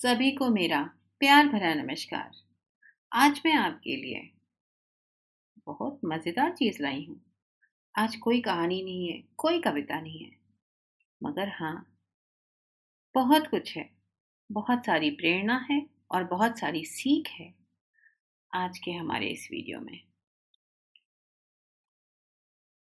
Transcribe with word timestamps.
सभी 0.00 0.30
को 0.30 0.48
मेरा 0.48 0.80
प्यार 1.20 1.46
भरा 1.48 1.72
नमस्कार। 1.74 2.30
आज 3.12 3.40
मैं 3.46 3.54
आपके 3.54 3.96
लिए 3.96 4.20
बहुत 5.66 6.00
मज़ेदार 6.04 6.50
चीज़ 6.50 6.82
लाई 6.82 7.04
हूँ। 7.04 7.20
आज 7.94 8.14
कोई 8.16 8.40
कहानी 8.40 8.82
नहीं 8.82 9.08
है, 9.08 9.22
कोई 9.38 9.60
कविता 9.60 10.00
नहीं 10.00 10.18
है। 10.18 10.30
मगर 11.20 11.48
हाँ 11.48 11.96
बहुत 13.14 13.46
कुछ 13.46 13.76
है, 13.76 13.88
बहुत 14.50 14.84
सारी 14.84 15.10
प्रेरणा 15.10 15.56
है 15.70 15.80
और 16.10 16.24
बहुत 16.24 16.58
सारी 16.58 16.84
सीख 16.84 17.28
है 17.30 17.52
आज 18.52 18.78
के 18.78 18.92
हमारे 18.92 19.28
इस 19.28 19.48
वीडियो 19.52 19.80
में। 19.80 20.00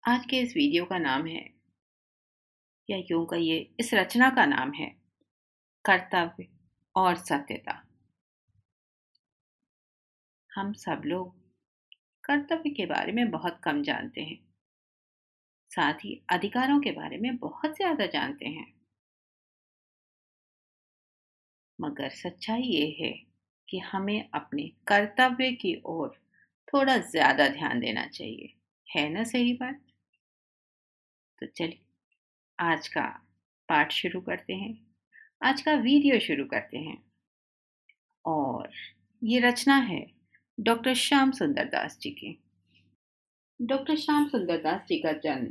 आज 0.05 0.27
के 0.27 0.41
इस 0.41 0.57
वीडियो 0.57 0.85
का 0.85 0.99
नाम 0.99 1.27
है, 1.27 1.45
या 2.89 3.03
यूँ 3.11 3.27
कहिए, 3.27 3.75
इस 3.81 3.95
रचना 3.95 4.31
का 4.31 4.47
नाम 4.47 4.73
है, 4.73 4.91
कर्तव्य। 5.85 6.49
और 6.95 7.17
सत्यता। 7.19 7.81
हम 10.51 10.73
सब 10.73 11.03
लोग 11.05 11.33
कर्तव्य 12.25 12.71
के 12.71 12.87
बारे 12.87 13.13
में 13.13 13.31
बहुत 13.31 13.61
कम 13.65 13.83
जानते 13.83 14.21
हैं। 14.23 14.39
साथ 15.71 16.05
ही 16.05 16.13
अधिकारों 16.31 16.79
के 16.81 16.91
बारे 16.93 17.19
में 17.19 17.37
बहुत 17.37 17.77
ज़्यादा 17.77 18.07
जानते 18.09 18.49
हैं। 18.49 18.67
मगर 21.79 22.09
सच्चाई 22.09 22.63
ये 22.63 22.85
है 23.01 23.11
कि 23.69 23.79
हमें 23.83 24.29
अपने 24.35 24.63
कर्तव्य 24.87 25.51
की 25.53 25.75
ओर 25.87 26.15
थोड़ा 26.69 26.97
ज़्यादा 27.07 27.49
ध्यान 27.49 27.81
देना 27.81 28.07
चाहिए। 28.09 28.53
है 28.89 29.09
ना 29.09 29.25
सही 29.25 29.53
बात? 29.55 29.81
तो 31.39 31.47
चलिए, 31.49 31.79
आज 32.59 32.89
का 32.89 33.03
पाठ 33.69 33.93
शुरू 33.93 34.21
करते 34.21 34.55
हैं। 34.55 34.75
आज 35.43 35.63
का 35.63 35.75
वीडियो 35.75 36.21
शुरू 36.21 36.45
करते 36.45 36.79
हैं। 36.79 37.05
और 38.27 38.71
ये 39.25 39.41
रचना 39.41 39.77
है 39.77 40.13
डॉक्टर 40.61 40.95
श्याम 40.95 41.31
सुंदर 41.31 41.65
दास 41.65 41.99
जी 41.99 42.11
की। 42.11 42.43
डॉक्टर 43.63 43.97
श्याम 43.97 44.29
सुंदर 44.29 44.57
दास 44.57 44.81
जी 44.81 44.99
का 44.99 45.13
जन्म 45.13 45.47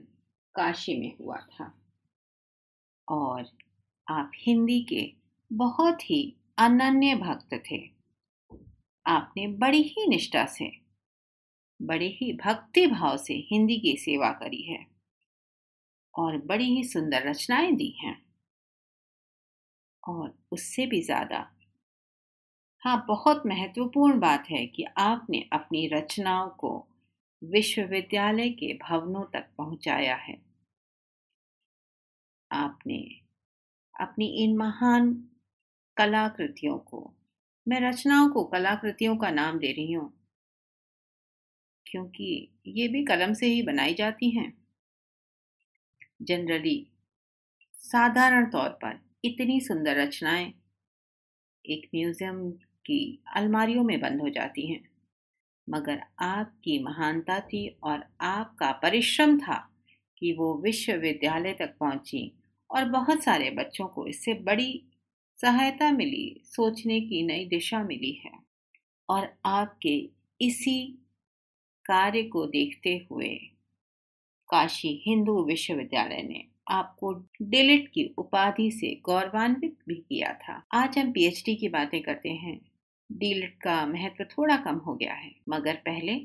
काशी 0.56 1.00
में 1.00 1.18
हुआ 1.18 1.38
था। 1.38 1.82
और 3.10 3.58
आप 4.08 4.32
हिंदी 4.36 4.84
के 4.84 5.14
बहुत 5.54 6.10
ही 6.10 6.36
अनन्य 6.58 7.16
भक्त 7.16 7.62
थे। 7.72 7.90
आपने 9.06 9.48
बड़ी 9.48 9.82
ही 9.82 10.08
निष्ठा 10.08 10.46
से, 10.46 10.72
बड़े 11.82 12.08
ही 12.08 12.34
भक्ति 12.34 12.88
भाव 12.88 13.18
से 13.18 13.34
हिंदी 13.34 13.80
की 13.80 13.98
सेवा 13.98 14.32
करी 14.32 14.62
है। 14.62 14.88
और 16.16 16.38
बड़ी 16.38 16.66
ही 16.66 16.84
सुंदर 16.84 17.30
रचनाएँ 17.30 17.72
दी 17.72 17.98
हैं। 18.04 18.29
और 20.10 20.34
उससे 20.52 20.86
भी 20.86 21.02
ज़्यादा। 21.02 21.46
हाँ 22.84 22.96
बहुत 23.08 23.44
महत्वपूर्ण 23.46 24.20
बात 24.20 24.50
है 24.50 24.66
कि 24.68 24.86
आपने 24.98 25.44
अपनी 25.54 25.88
रचनाओं 25.88 26.50
को 26.58 26.72
विश्वविद्यालय 27.42 28.50
के 28.52 28.74
भवनों 28.82 29.24
तक 29.34 29.48
पहुँचाया 29.58 30.16
है। 30.18 30.38
आपने 32.52 33.00
अपनी 33.96 34.26
इन 34.44 34.56
महान 34.58 35.12
कलाकृतियों 35.98 36.78
को, 36.78 37.12
मैं 37.68 37.80
रचनाओं 37.82 38.30
को, 38.30 38.44
कलाकृतियों 38.46 39.16
का 39.18 39.30
नाम 39.32 39.60
दे 39.60 39.72
रही 39.72 39.92
हूँ, 39.94 40.12
क्योंकि 41.86 42.50
ये 42.68 42.88
भी 42.88 43.04
कलम 43.06 43.34
से 43.34 43.46
ही 43.46 43.62
बनाई 43.64 43.94
जाती 43.94 44.30
हैं। 44.30 44.52
जनरली 46.22 46.78
साधारण 47.84 48.50
तौर 48.50 48.70
पर 48.82 49.00
इतनी 49.24 49.60
सुंदर 49.62 49.98
रचनाएँ 49.98 50.54
एक 51.66 51.90
म्यूज़ियम 51.96 52.52
की 52.86 53.24
अलमारियों 53.36 53.84
में 53.84 54.00
बंद 54.02 54.22
हो 54.22 54.30
जाती 54.30 54.68
हैं। 54.68 54.90
मगर 55.68 56.02
आपकी 56.20 56.84
महानता 56.84 57.40
थी 57.40 57.68
और 57.84 58.04
आपका 58.22 58.72
परिश्रम 58.72 59.40
था 59.40 59.58
कि 60.18 60.34
वो 60.34 60.54
विश्वविद्यालय 60.64 61.54
तक 61.54 61.76
पहुँची 61.80 62.32
और 62.70 62.86
बहुत 62.86 63.24
सारे 63.24 63.50
बच्चों 63.50 63.88
को 63.88 64.08
इससे 64.08 64.34
बड़ी 64.34 64.84
सहायता 65.40 65.92
मिली, 65.92 66.42
सोचने 66.46 67.02
की 67.02 67.24
नई 67.24 67.46
दिशा 67.46 67.84
मिली 67.84 68.12
है। 68.26 68.32
और 69.10 69.30
आपके 69.46 70.10
इसी 70.42 70.82
कार्य 71.86 72.24
को 72.24 72.46
देखते 72.46 73.08
हुए 73.12 73.36
काशी 74.50 75.04
हिंदू 75.08 75.44
विश्वविद्यालय 75.44 76.22
ने 76.22 76.49
आपको 76.70 77.14
डिलिट 77.42 77.88
की 77.88 78.14
उपाधि 78.18 78.72
से 78.72 79.02
गौरवान्वित 79.06 79.78
भी 79.88 79.96
किया 79.96 80.34
था। 80.34 80.64
आज 80.74 80.98
हम 80.98 81.12
पीएचडी 81.12 81.56
की 81.56 81.70
बातें 81.70 82.02
करते 82.02 82.30
हैं। 82.30 82.60
डिलिट 83.12 83.58
का 83.62 83.86
महत्व 83.86 84.24
थोड़ा 84.24 84.58
कम 84.58 84.76
हो 84.76 84.96
गया 84.96 85.14
है, 85.14 85.36
मगर 85.50 85.76
पहले 85.76 86.16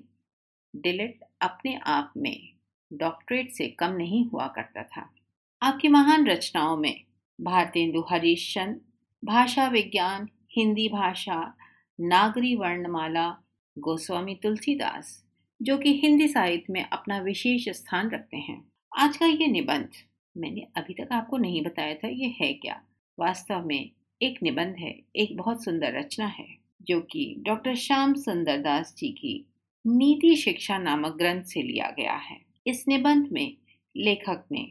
डिलिट 0.77 1.21
अपने 1.41 1.81
आप 1.87 2.13
में 2.17 2.53
डॉक्टरेट 2.93 3.51
से 3.51 3.69
कम 3.69 3.93
नहीं 3.93 4.27
हुआ 4.27 4.47
करता 4.47 4.83
था। 4.83 5.15
आपकी 5.63 5.89
महान 5.89 6.27
रचनाओं 6.27 6.77
में 6.77 7.05
भारतेंदु 7.41 8.05
हरिश्चंद 8.11 8.81
भाषा 9.25 9.69
विज्ञान, 9.69 10.29
हिंदी 10.57 10.89
भाषा, 10.89 11.55
नागरी 12.01 12.57
वर्णमाला, 12.57 13.37
गोस्वामी 13.79 14.35
तुलसीदास, 14.35 15.25
जो 15.63 15.79
कि 15.79 16.01
हिंदी 16.01 16.29
साहित्य 16.29 16.73
में 16.73 16.85
अपना 16.85 17.19
विशेष 17.19 17.69
स्थान 17.69 18.11
रखते 18.11 18.37
हैं। 18.37 18.65
आज 18.97 19.17
का 19.17 19.27
ये 19.27 19.47
निबंध 19.47 19.91
मैंने 20.37 20.67
अभी 20.77 20.95
तक 20.95 21.09
आपको 21.13 21.37
नहीं 21.37 21.63
बताया 21.63 21.95
था 21.95 22.09
ये 22.09 22.35
है 22.41 22.53
क्या। 22.55 22.83
वास्तव 23.19 23.67
में 23.67 23.91
एक 24.23 24.43
निबंध 24.43 24.77
है, 24.79 25.01
एक 25.17 25.37
बहुत 25.37 25.65
सुंदर 25.65 25.99
रचना 25.99 26.27
है, 26.27 26.47
जो 26.83 27.01
कि 27.01 27.37
डॉक्टर 27.39 27.75
श्याम 27.75 28.15
सुंदर 28.15 28.59
दास 28.59 28.95
जी 28.99 29.09
की 29.09 29.47
नीति 29.87 30.37
शिक्षा 30.37 30.79
नामक 30.79 31.17
ग्रंथ 31.17 31.43
से 31.43 31.63
लिया 31.63 31.91
गया 31.91 32.15
है। 32.15 32.41
इस 32.67 32.89
निबंध 32.89 33.29
में 33.33 33.57
लेखक 33.97 34.45
ने 34.53 34.69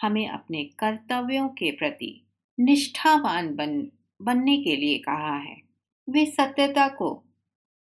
हमें 0.00 0.28
अपने 0.28 0.64
कर्तव्यों 0.64 1.48
के 1.48 1.70
प्रति 1.70 2.24
निष्ठावान 2.60 3.54
बन, 3.54 3.88
बनने 4.22 4.62
के 4.62 4.76
लिए 4.76 4.98
कहा 4.98 5.36
है। 5.38 5.62
वे 6.10 6.26
सत्यता 6.26 6.88
को 6.88 7.24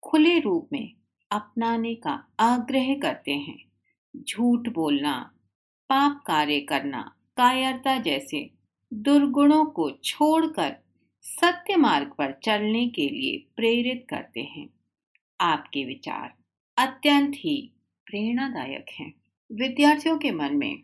खुले 0.03 0.39
रूप 0.39 0.69
में 0.71 0.93
अपनाने 1.31 1.95
का 1.95 2.25
आग्रह 2.39 2.93
करते 2.95 3.33
हैं। 3.33 3.65
झूठ 4.17 4.69
बोलना, 4.69 5.33
पाप 5.89 6.23
कार्य 6.27 6.59
करना 6.59 7.15
कायरता 7.39 7.97
जैसे 7.97 8.49
दुर्गुणों 8.93 9.65
को 9.65 9.91
छोड़कर 9.91 10.75
सत्य 11.21 11.75
मार्ग 11.75 12.07
पर 12.07 12.39
चलने 12.43 12.87
के 12.87 13.09
लिए 13.09 13.37
प्रेरित 13.55 14.05
करते 14.09 14.41
हैं। 14.41 14.69
आपके 15.41 15.85
विचार 15.85 16.33
अत्यंत 16.77 17.31
ही 17.35 17.71
प्रेरणादायक 18.05 18.85
हैं। 18.99 19.13
विद्यार्थियों 19.51 20.17
के 20.17 20.31
मन 20.31 20.55
में 20.55 20.79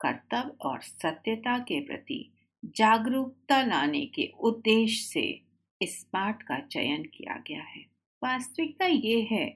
कर्तव्य 0.00 0.52
और 0.60 0.80
सत्यता 0.80 1.58
के 1.58 1.80
प्रति 1.80 2.32
जागरूकता 2.64 3.62
लाने 3.62 4.06
के 4.06 4.32
उद्देश्य 4.40 5.04
से 5.04 5.40
इस 5.82 6.04
पाठ 6.04 6.42
का 6.42 6.58
चयन 6.58 7.02
किया 7.02 7.44
गया 7.46 7.62
है। 7.62 7.80
वास्तविकता 8.24 8.86
ये 8.86 9.28
है 9.30 9.54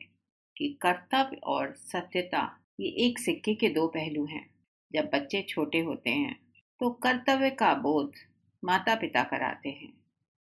कि 0.57 0.79
कर्तव्य 0.81 1.37
और 1.37 1.75
सत्यता 1.77 2.61
ये 2.81 2.89
एक 2.89 3.19
सिक्के 3.19 3.55
के 3.55 3.69
दो 3.69 3.87
पहलू 3.87 4.25
हैं। 4.25 4.56
जब 4.91 5.11
बच्चे 5.15 5.43
छोटे 5.49 5.81
होते 5.81 6.11
हैं 6.11 6.37
तो 6.81 6.91
कर्तव्य 7.03 7.51
का 7.51 7.75
बोध 7.75 8.15
माता 8.63 8.95
पिता 8.95 9.23
कराते 9.23 9.69
हैं 9.69 9.93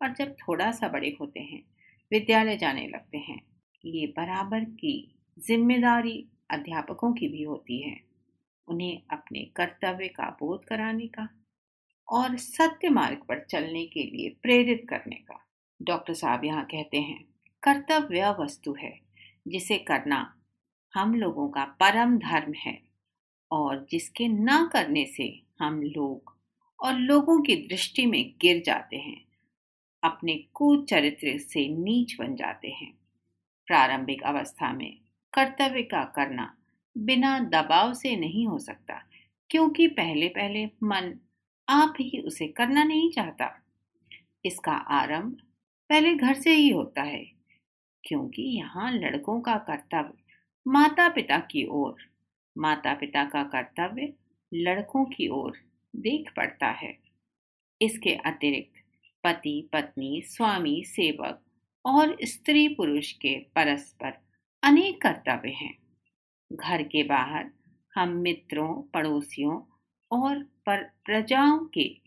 और 0.01 0.15
जब 0.15 0.35
थोड़ा 0.39 0.71
सा 0.73 0.89
बड़े 0.89 1.17
होते 1.21 1.41
हैं, 1.41 1.63
विद्यालय 2.13 2.57
जाने 2.57 2.87
लगते 2.87 3.19
हैं। 3.19 3.41
ये 3.85 4.07
बराबर 4.07 4.65
की 4.65 5.17
ज़िम्मेदारी 5.39 6.25
अध्यापकों 6.51 7.13
की 7.13 7.29
भी 7.29 7.43
होती 7.43 7.81
है। 7.83 7.97
उन्हें 8.69 9.01
अपने 9.11 9.45
कर्तव्य 9.57 10.09
का 10.09 10.29
बोध 10.41 10.65
कराने 10.65 11.07
का 11.07 11.29
और 12.09 12.37
सत्य 12.39 12.89
मार्ग 12.89 13.23
पर 13.29 13.45
चलने 13.51 13.85
के 13.87 14.03
लिए 14.03 14.29
प्रेरित 14.43 14.87
करने 14.91 15.17
का। 15.17 15.45
डॉक्टर 15.81 16.15
साहब 16.15 16.45
यहाँ 16.45 16.65
कहते 16.65 17.01
हैं, 17.01 17.25
कर्तव्य 17.63 18.35
वस्तु 18.41 18.75
है, 18.81 18.99
जिसे 19.49 19.79
करना 19.79 20.35
हम 20.95 21.15
लोगों 21.15 21.49
का 21.49 21.65
परम 21.81 22.19
धर्म 22.19 22.53
है। 22.57 22.88
और 23.51 23.87
जिसके 23.91 24.29
ना 24.29 24.65
करने 24.73 25.05
से 25.07 25.33
हम 25.61 25.83
लोग 25.83 26.35
और 26.79 26.95
लोगों 26.95 27.41
की 27.43 27.57
दृष्टि 27.69 28.05
में 28.07 28.35
गिर 28.41 28.63
जाते 28.67 28.97
हैं, 28.97 29.21
अपने 30.03 30.35
कुचरित्र 30.55 31.37
से 31.39 31.67
नीच 31.69 32.17
बन 32.19 32.35
जाते 32.37 32.69
हैं। 32.71 32.93
प्रारंभिक 33.69 34.23
अवस्था 34.23 34.73
में 34.73 34.97
कर्तव्य 35.33 35.83
का 35.83 36.03
करना 36.17 36.53
बिना 36.97 37.39
दबाव 37.41 37.93
से 37.95 38.15
नहीं 38.17 38.47
हो 38.47 38.59
सकता, 38.59 39.03
क्योंकि 39.51 39.87
पहले 39.89 40.29
पहले 40.29 40.65
मन 40.83 41.13
आप 41.69 41.95
ही 42.01 42.21
उसे 42.21 42.47
करना 42.49 42.85
नहीं 42.85 43.11
चाहता। 43.11 43.51
इसका 44.45 44.73
आरंभ 44.73 45.37
पहले 45.91 46.15
घर 46.15 46.35
से 46.35 46.53
ही 46.53 46.69
होता 46.69 47.03
है, 47.03 47.25
क्योंकि 48.05 48.43
यहाँ 48.57 48.91
लड़कों 48.93 49.41
का 49.41 49.57
कर्तव्य 49.67 50.13
माता 50.67 51.09
पिता 51.09 51.39
की 51.51 51.67
ओर 51.71 51.97
माता 52.59 52.95
पिता 52.95 53.25
का 53.25 53.43
कर्तव्य 53.43 54.13
लड़कों 54.55 55.05
की 55.05 55.29
ओर 55.29 55.57
देख 55.97 56.33
पड़ता 56.37 56.67
है। 56.67 56.99
इसके 57.83 58.15
अतिरिक्त 58.15 58.73
पति, 59.25 59.69
पत्नी, 59.73 60.23
स्वामी, 60.23 60.85
सेवक 60.85 61.45
और 61.87 62.17
स्त्री 62.23 62.69
पुरुष 62.69 63.13
के 63.13 63.39
परस्पर 63.39 64.19
अनेक 64.63 65.03
कर्तव्य 65.03 65.51
हैं। 65.51 65.79
घर 66.53 66.83
के 66.83 67.03
बाहर 67.03 67.51
हम 67.95 68.09
मित्रों, 68.09 68.83
पड़ोसियों 68.83 69.63
और 70.13 70.43
पर, 70.43 70.83
प्रजाओं 70.83 71.59
के 71.59 72.01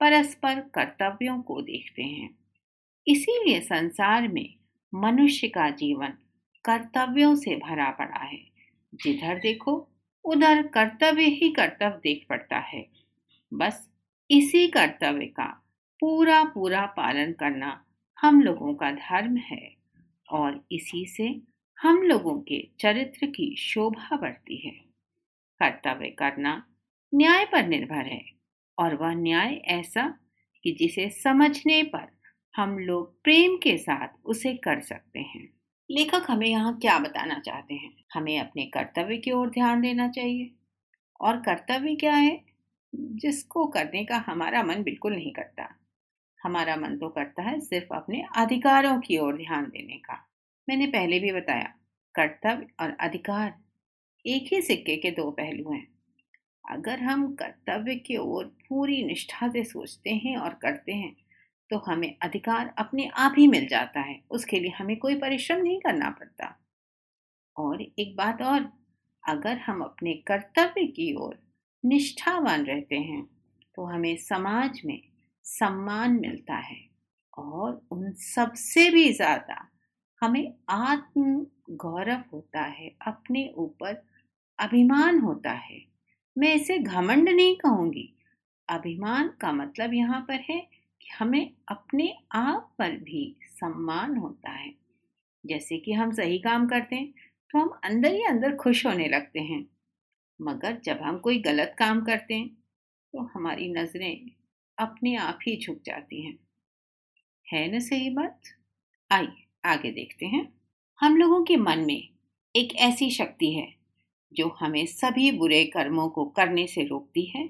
परस्पर 0.00 0.60
कर्तव्यों 0.60 1.42
को 1.42 1.60
देखते 1.60 2.02
हैं। 2.02 2.38
इसीलिए 3.08 3.60
संसार 3.60 4.28
में 4.28 4.54
मनुष्य 4.94 5.48
का 5.48 5.70
जीवन 5.70 6.12
कर्तव्यों 6.64 7.34
से 7.34 7.56
भरा 7.56 7.90
पड़ा 7.90 8.18
है। 8.18 8.57
जिधर 8.94 9.38
देखो, 9.38 9.88
उधर 10.24 10.66
कर्तव्य 10.66 11.24
ही 11.24 11.52
कर्तव्य 11.52 12.00
देख 12.02 12.26
पड़ता 12.28 12.58
है। 12.58 12.86
बस 13.54 13.88
इसी 14.30 14.68
कर्तव्य 14.68 15.26
का 15.26 15.64
पूरा 16.00 16.44
पूरा 16.44 16.86
पालन 16.86 17.32
करना 17.32 17.84
हम 18.20 18.40
लोगों 18.40 18.74
का 18.74 18.90
धर्म 18.90 19.36
है 19.36 19.76
और 20.30 20.64
इसी 20.72 21.06
से 21.06 21.40
हम 21.80 22.02
लोगों 22.02 22.40
के 22.40 22.68
चरित्र 22.80 23.26
की 23.26 23.56
शोभा 23.56 24.16
बढ़ती 24.16 24.56
है। 24.56 24.84
कर्तव्य 25.58 26.08
करना 26.08 26.66
न्याय 27.14 27.44
पर 27.44 27.66
निर्भर 27.66 28.06
है 28.06 28.24
और 28.78 28.94
वह 28.94 29.14
न्याय 29.14 29.54
ऐसा 29.54 30.18
कि 30.64 30.72
जिसे 30.72 31.10
समझने 31.10 31.82
पर 31.82 32.18
हम 32.56 32.78
लोग 32.78 33.22
प्रेम 33.22 33.56
के 33.56 33.78
साथ 33.78 34.08
उसे 34.24 34.54
कर 34.54 34.80
सकते 34.80 35.20
हैं। 35.20 35.57
लेखक 35.90 36.22
हमें 36.28 36.46
यहाँ 36.46 36.78
क्या 36.78 36.98
बताना 36.98 37.38
चाहते 37.38 37.74
हैं? 37.74 37.92
हमें 38.14 38.40
अपने 38.40 38.64
कर्तव्य 38.64 39.16
की 39.16 39.30
ओर 39.30 39.50
ध्यान 39.50 39.80
देना 39.80 40.08
चाहिए। 40.08 40.50
और 41.20 41.36
कर्तव्य 41.36 41.94
क्या 41.94 42.14
है? 42.14 42.40
जिसको 42.94 43.66
करने 43.66 44.04
का 44.04 44.24
हमारा 44.26 44.62
मन 44.62 44.82
बिल्कुल 44.82 45.14
नहीं 45.14 45.32
करता। 45.32 45.74
हमारा 46.42 46.76
मन 46.76 46.98
तो 46.98 47.08
करता 47.08 47.42
है 47.42 47.60
सिर्फ़ 47.60 47.94
अपने 47.94 48.24
अधिकारों 48.36 49.00
की 49.00 49.18
ओर 49.18 49.36
ध्यान 49.36 49.64
देने 49.64 49.96
का। 49.96 50.28
मैंने 50.68 50.86
पहले 50.86 51.20
भी 51.20 51.32
बताया, 51.32 51.74
कर्तव्य 52.14 52.66
और 52.80 52.96
अधिकार 53.00 53.54
एक 54.26 54.52
ही 54.52 54.62
सिक्के 54.62 54.96
के 54.96 55.10
दो 55.10 55.30
पहलू 55.30 55.72
हैं। 55.72 55.88
अगर 56.70 57.00
हम 57.00 57.34
कर्तव्य 57.34 57.94
की 57.94 58.16
ओर 58.16 58.44
पूरी 58.68 59.04
निष्ठा 59.04 59.48
से 59.48 59.64
सोचते 59.64 60.10
हैं 60.10 60.36
और 60.36 60.54
करते 60.54 60.92
हैं 60.92 61.16
तो 61.70 61.78
हमें 61.86 62.14
अधिकार 62.22 62.72
अपने 62.78 63.08
आप 63.16 63.34
ही 63.38 63.46
मिल 63.48 63.66
जाता 63.68 64.00
है। 64.00 64.20
उसके 64.30 64.60
लिए 64.60 64.72
हमें 64.78 64.96
कोई 64.98 65.14
परिश्रम 65.16 65.60
नहीं 65.62 65.78
करना 65.80 66.10
पड़ता। 66.10 66.54
और 67.56 67.82
एक 67.82 68.14
बात 68.16 68.42
और, 68.42 68.68
अगर 69.22 69.58
हम 69.58 69.80
अपने 69.82 70.14
कर्तव्य 70.26 70.86
की 70.88 71.14
ओर 71.16 71.38
निष्ठावान 71.84 72.64
रहते 72.64 72.96
हैं 72.98 73.22
तो 73.76 73.84
हमें 73.84 74.16
समाज 74.18 74.80
में 74.84 75.00
सम्मान 75.44 76.18
मिलता 76.20 76.54
है 76.56 76.78
और 77.32 77.80
उन 77.92 78.12
सबसे 78.14 78.88
भी 78.90 79.12
ज़्यादा 79.12 79.64
हमें 80.22 80.52
आत्म 80.70 81.46
गौरव 81.72 82.22
होता 82.32 82.62
है, 82.62 82.90
अपने 83.02 83.48
ऊपर 83.56 84.02
अभिमान 84.58 85.18
होता 85.20 85.50
है। 85.50 85.80
मैं 86.36 86.54
इसे 86.54 86.78
घमंड 86.78 87.28
नहीं 87.28 87.54
कहूँगी। 87.56 88.08
अभिमान 88.68 89.28
का 89.40 89.52
मतलब 89.52 89.94
यहाँ 89.94 90.20
पर 90.20 90.40
है 90.50 90.58
हमें 91.08 91.50
अपने 91.68 92.12
आप 92.32 92.74
पर 92.78 92.90
भी 92.90 93.36
सम्मान 93.42 94.16
होता 94.16 94.50
है। 94.50 94.74
जैसे 95.44 95.78
कि 95.78 95.92
हम 95.92 96.12
सही 96.12 96.38
काम 96.38 96.68
करते 96.68 96.96
हैं 96.96 97.12
तो 97.50 97.58
हम 97.58 97.68
अंदर 97.84 98.12
ही 98.12 98.22
अंदर 98.22 98.56
खुश 98.56 98.86
होने 98.86 99.08
लगते 99.08 99.40
हैं। 99.40 99.64
मगर 100.40 100.80
जब 100.84 100.98
हम 101.02 101.18
कोई 101.18 101.38
गलत 101.38 101.74
काम 101.78 102.04
करते 102.04 102.34
हैं 102.34 102.48
तो 103.14 103.22
हमारी 103.24 103.68
नज़रें 103.72 104.30
अपने 104.78 105.16
आप 105.16 105.38
ही 105.46 105.56
झुक 105.56 105.80
जाती 105.84 106.22
हैं। 106.22 106.38
है 107.52 107.76
न 107.76 107.80
सही 107.80 108.10
बात? 108.10 108.40
आइए, 109.10 109.46
आगे 109.64 109.90
देखते 109.90 110.26
हैं। 110.26 110.52
हम 111.00 111.16
लोगों 111.16 111.44
के 111.44 111.56
मन 111.56 111.78
में 111.78 112.08
एक 112.56 112.74
ऐसी 112.76 113.10
शक्ति 113.10 113.52
है, 113.52 113.68
जो 114.32 114.48
हमें 114.48 114.84
सभी 114.86 115.30
बुरे 115.32 115.64
कर्मों 115.64 116.08
को 116.08 116.24
करने 116.24 116.66
से 116.66 116.84
रोकती 116.84 117.24
है 117.24 117.48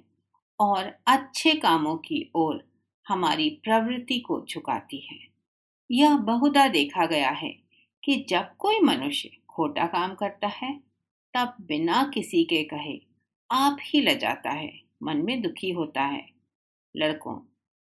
और 0.61 0.93
अच्छे 1.06 1.54
कामों 1.54 1.96
की 1.96 2.31
ओर 2.34 2.67
हमारी 3.08 3.50
प्रवृत्ति 3.50 4.20
को 4.20 4.46
झुकाती 4.50 5.08
है। 5.12 5.19
यह 5.90 6.16
बहुधा 6.16 6.69
देखा 6.69 7.06
गया 7.06 7.31
है 7.31 7.58
कि 8.05 8.26
जब 8.28 8.56
कोई 8.56 8.81
मनुष्य 8.81 9.31
खोटा 9.49 9.87
काम 9.87 10.14
करता 10.14 10.46
है, 10.46 10.81
तब 11.34 11.56
बिना 11.60 12.10
किसी 12.14 12.44
के 12.44 12.64
कहे, 12.64 13.00
आप 13.50 13.76
ही 13.81 14.00
ल 14.00 14.19
जाता 14.19 14.50
है, 14.50 14.81
मन 15.02 15.16
में 15.16 15.43
दुखी 15.43 15.70
होता 15.70 16.02
है। 16.02 16.28
लड़कों, 16.96 17.38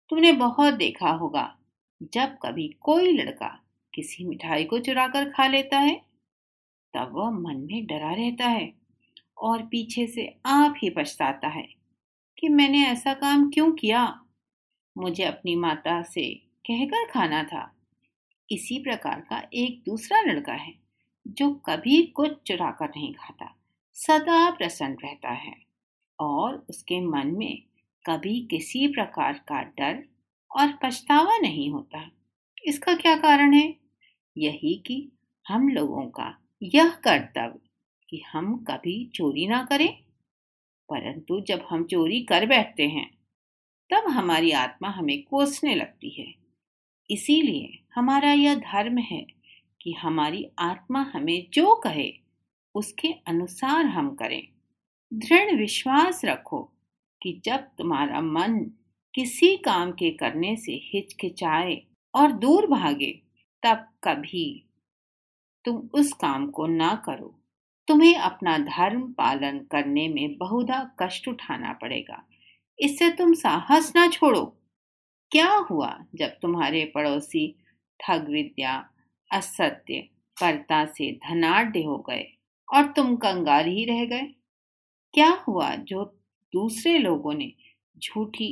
तुमने 0.09 0.33
बहुत 0.33 0.75
देखा 0.75 1.11
होगा, 1.11 1.57
जब 2.03 2.39
कभी 2.43 2.69
कोई 2.69 3.13
लड़का 3.13 3.63
किसी 3.95 4.25
मिठाई 4.25 4.65
को 4.65 4.79
चुरा 4.79 5.09
कर 5.09 5.31
खा 5.31 5.47
लेता 5.47 5.79
है, 5.79 6.03
तब 6.95 7.11
वह 7.13 7.31
मन 7.31 7.57
में 7.57 7.87
डरा 7.87 8.13
रहता 8.13 8.45
है 8.45 8.75
और 9.39 9.63
पीछे 9.63 10.07
से 10.07 10.37
आप 10.47 10.75
ही 10.83 10.91
पछताता 10.91 11.49
है 11.49 11.69
कि 12.39 12.49
मैंने 12.49 12.87
ऐसा 12.87 13.15
काम 13.15 13.51
क्यों 13.51 13.73
किया? 13.73 14.23
मुझे 14.99 15.25
अपनी 15.25 15.57
माता 15.57 16.03
से 16.03 16.35
कहकर 16.67 17.11
खाना 17.11 17.43
था। 17.43 17.77
इसी 18.51 18.79
प्रकार 18.79 19.21
का 19.21 19.49
एक 19.55 19.83
दूसरा 19.87 20.21
लड़का 20.21 20.53
है, 20.53 20.75
जो 21.29 21.55
कभी 21.55 22.03
कुछ 22.03 22.33
चुरा 22.47 22.71
कर 22.71 22.89
नहीं 22.89 23.15
खाता, 23.15 23.57
सदा 23.95 24.51
प्रसन्न 24.51 24.97
रहता 25.05 25.31
है 25.31 25.57
और 26.21 26.67
उसके 26.71 27.01
मन 27.01 27.27
में 27.27 27.63
कभी 28.07 28.49
किसी 28.51 28.89
प्रकार 28.89 29.33
का 29.33 29.63
डर 29.63 30.05
और 30.57 30.79
पछतावा 30.83 31.39
नहीं 31.39 31.71
होता। 31.71 32.11
इसका 32.67 32.95
क्या 32.95 33.17
कारण 33.17 33.55
है? 33.55 33.77
यही 34.39 34.83
कि 34.87 35.13
हम 35.49 35.69
लोगों 35.69 36.07
का 36.07 36.39
यह 36.63 36.89
कर्तव्य 36.89 37.61
कि 38.11 38.23
हम 38.33 38.65
कभी 38.65 39.11
चोरी 39.15 39.47
ना 39.47 39.65
करें। 39.65 39.99
परंतु 40.89 41.41
जब 41.41 41.67
हम 41.71 41.85
चोरी 41.85 42.21
कर 42.21 42.47
बैठते 42.47 42.89
हैं 42.89 43.16
तब 43.91 44.09
हमारी 44.09 44.51
आत्मा 44.51 44.89
हमें 44.89 45.23
कोसने 45.23 45.75
लगती 45.75 46.11
है। 46.11 46.35
इसीलिए 47.11 47.79
हमारा 47.95 48.33
यह 48.33 48.55
धर्म 48.55 48.99
है 48.99 49.27
कि 49.81 49.93
हमारी 49.93 50.47
आत्मा 50.59 51.01
हमें 51.03 51.47
जो 51.53 51.75
कहे, 51.75 52.13
उसके 52.75 53.09
अनुसार 53.09 53.87
हम 53.87 54.15
करें। 54.15 54.49
दृढ़ 55.15 55.55
विश्वास 55.55 56.25
रखो 56.25 56.73
कि 57.23 57.43
जब 57.45 57.57
तुम्हारा 57.57 58.21
मन 58.21 58.71
किसी 59.15 59.57
काम 59.57 59.93
के 59.93 60.11
करने 60.11 60.57
से 60.57 60.73
हिचकिचाए 60.73 61.83
और 62.15 62.33
दूर 62.33 62.67
भागे, 62.67 63.23
तब 63.63 63.89
कभी 64.05 64.65
तुम 65.65 65.89
उस 65.95 66.13
काम 66.13 66.51
को 66.51 66.67
ना 66.67 67.03
करो। 67.07 67.39
तुम्हें 67.89 68.15
अपना 68.15 68.59
धर्म 68.59 69.13
पालन 69.13 69.59
करने 69.59 70.09
में 70.09 70.37
बहुधा 70.37 70.91
कष्ट 70.99 71.29
उठाना 71.29 71.73
पड़ेगा। 71.73 72.25
इससे 72.79 73.11
तुम 73.11 73.33
साहस 73.35 73.93
ना 73.97 74.07
छोड़ो। 74.09 74.45
क्या 75.33 75.53
हुआ 75.71 75.89
जब 76.15 76.37
तुम्हारे 76.43 76.85
पड़ोसी 76.95 77.47
ठग 78.01 78.29
विद्या 78.31 78.73
असत्य, 79.31 80.01
कर्ता 80.37 80.85
से 80.87 81.13
धनाढ़ 81.13 81.79
हो 81.79 81.99
गए 82.11 82.25
और 82.69 82.93
तुम 82.93 83.17
कंगाल 83.17 83.67
ही 83.67 83.85
रह 83.85 84.05
गए? 84.05 84.27
क्या 85.15 85.31
हुआ 85.49 85.75
जो 85.75 86.05
दूसरे 86.53 86.99
लोगों 86.99 87.35
ने 87.35 87.53
झूठी 87.97 88.51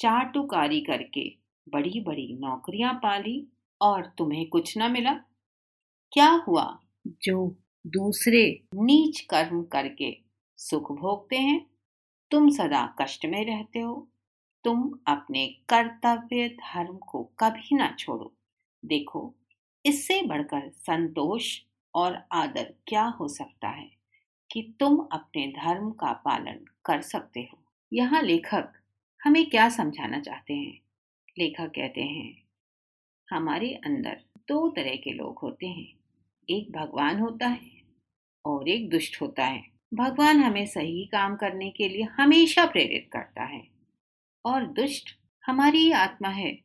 चाटुकारी 0.00 0.80
करके 0.80 1.28
बड़ी 1.66 2.00
बड़ी 2.00 2.28
नौकरियाँ 2.40 2.94
पाली 2.94 3.36
और 3.80 4.06
तुम्हें 4.18 4.48
कुछ 4.48 4.78
न 4.78 4.90
मिला? 4.92 5.14
क्या 6.12 6.30
हुआ 6.48 6.66
जो 7.24 7.56
दूसरे 7.86 8.42
नीच 8.74 9.20
कर्म 9.20 9.62
करके 9.62 10.16
सुख 10.58 10.92
भोगते 10.92 11.36
हैं? 11.36 11.66
तुम 12.34 12.48
सदा 12.50 12.94
कष्ट 13.00 13.26
में 13.26 13.44
रहते 13.46 13.78
हो। 13.78 14.08
तुम 14.64 14.98
अपने 15.06 15.46
कर्तव्य 15.68 16.48
धर्म 16.48 16.96
को 16.96 17.22
कभी 17.38 17.76
ना 17.76 17.96
छोड़ो। 17.98 18.32
देखो, 18.84 19.34
इससे 19.86 20.22
बढ़कर 20.22 20.68
संतोष 20.68 21.60
और 21.94 22.26
आदर 22.32 22.74
क्या 22.86 23.04
हो 23.04 23.28
सकता 23.28 23.68
है 23.68 23.90
कि 24.50 24.76
तुम 24.80 24.96
अपने 25.12 25.46
धर्म 25.46 25.90
का 25.90 26.12
पालन 26.12 26.64
कर 26.84 27.02
सकते 27.02 27.40
हो। 27.40 27.58
यहाँ 27.92 28.22
लेखक 28.22 28.72
हमें 29.24 29.50
क्या 29.50 29.68
समझाना 29.68 30.20
चाहते 30.20 30.54
हैं? 30.54 30.80
लेखक 31.38 31.68
कहते 31.68 32.02
हैं, 32.02 32.42
हमारे 33.30 33.72
अंदर 33.86 34.20
दो 34.48 34.68
तरह 34.68 34.96
के 34.96 35.12
लोग 35.12 35.38
होते 35.38 35.66
हैं। 35.66 35.86
एक 36.50 36.72
भगवान 36.72 37.20
होता 37.20 37.46
है 37.46 37.82
और 38.44 38.68
एक 38.68 38.90
दुष्ट 38.90 39.22
होता 39.22 39.44
है। 39.44 39.73
भगवान 39.94 40.36
हमें 40.36 40.66
सही 40.66 41.04
काम 41.04 41.36
करने 41.36 41.70
के 41.70 41.88
लिए 41.88 42.02
हमेशा 42.02 42.66
प्रेरित 42.66 43.10
करता 43.12 43.44
है। 43.44 43.68
और 44.44 44.66
दुष्ट 44.66 45.10
हमारी 45.46 45.92
आत्मा 45.92 46.28
है, 46.28 46.58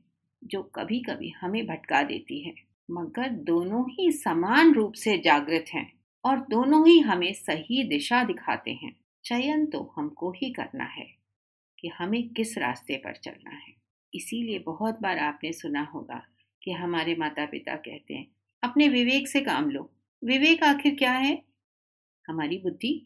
जो 0.44 0.64
कभी 0.64 1.00
कभी 1.00 1.30
हमें 1.30 1.68
भटका 1.68 2.04
देती 2.04 2.40
है। 2.48 2.54
मगर 2.92 3.30
दोनों 3.30 3.92
ही 3.92 4.12
समान 4.12 4.74
रूप 4.74 4.94
से 4.94 5.18
जागृत 5.18 5.66
हैं 5.74 5.94
और 6.26 6.40
दोनों 6.40 6.88
ही 6.88 7.00
हमें 7.00 7.34
सही 7.34 7.84
दिशा 7.84 8.24
दिखाते 8.24 8.72
हैं। 8.72 9.00
चयन 9.26 9.66
तो 9.66 9.94
हमको 9.96 10.32
ही 10.32 10.50
करना 10.50 10.84
है 10.84 11.08
कि 11.80 11.88
हमें 11.88 12.30
किस 12.30 12.58
रास्ते 12.58 12.96
पर 12.96 13.16
चलना 13.16 13.50
है। 13.50 13.74
इसीलिए 14.16 14.60
बहुत 14.60 15.02
बार 15.02 15.20
आपने 15.20 15.54
सुना 15.54 15.82
होगा 15.82 16.28
कि 16.64 16.72
हमारे 16.72 17.16
माता 17.16 17.46
पिता 17.46 17.76
कहते 17.76 18.14
हैं, 18.14 18.28
अपने 18.64 18.88
विवेक 18.88 19.28
से 19.28 19.42
काम 19.42 19.70
लो। 19.70 19.92
विवेक 20.24 20.64
आखिर 20.64 20.96
क्या 20.96 21.12
है? 21.12 21.44
हमारी 22.28 22.58
बुद्धि 22.58 23.06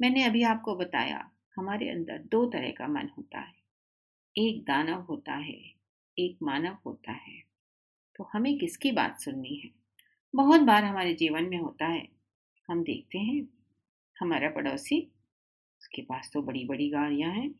मैंने 0.00 0.24
अभी 0.24 0.42
आपको 0.42 0.74
बताया, 0.76 1.30
हमारे 1.56 1.88
अंदर 1.90 2.18
दो 2.18 2.46
तरह 2.46 2.70
का 2.70 2.88
मन 2.88 3.08
होता 3.18 3.40
है। 3.40 3.54
एक 4.36 4.62
दानव 4.62 5.00
होता 5.00 5.34
है, 5.34 5.58
एक 6.18 6.38
मानव 6.42 6.78
होता 6.86 7.12
है। 7.12 7.42
तो 8.16 8.24
हमें 8.32 8.58
किसकी 8.58 8.92
बात 8.92 9.20
सुननी 9.20 9.54
है? 9.54 9.70
बहुत 10.34 10.60
बार 10.60 10.84
हमारे 10.84 11.14
जीवन 11.14 11.44
में 11.44 11.58
होता 11.58 11.86
है। 11.86 12.08
हम 12.68 12.82
देखते 12.82 13.18
हैं, 13.18 13.48
हमारा 14.20 14.50
पड़ोसी, 14.50 15.00
उसके 15.80 16.02
पास 16.02 16.30
तो 16.34 16.42
बड़ी 16.42 16.64
बड़ी 16.64 16.88
गाड़ियाँ 16.90 17.32
हैं 17.32 17.54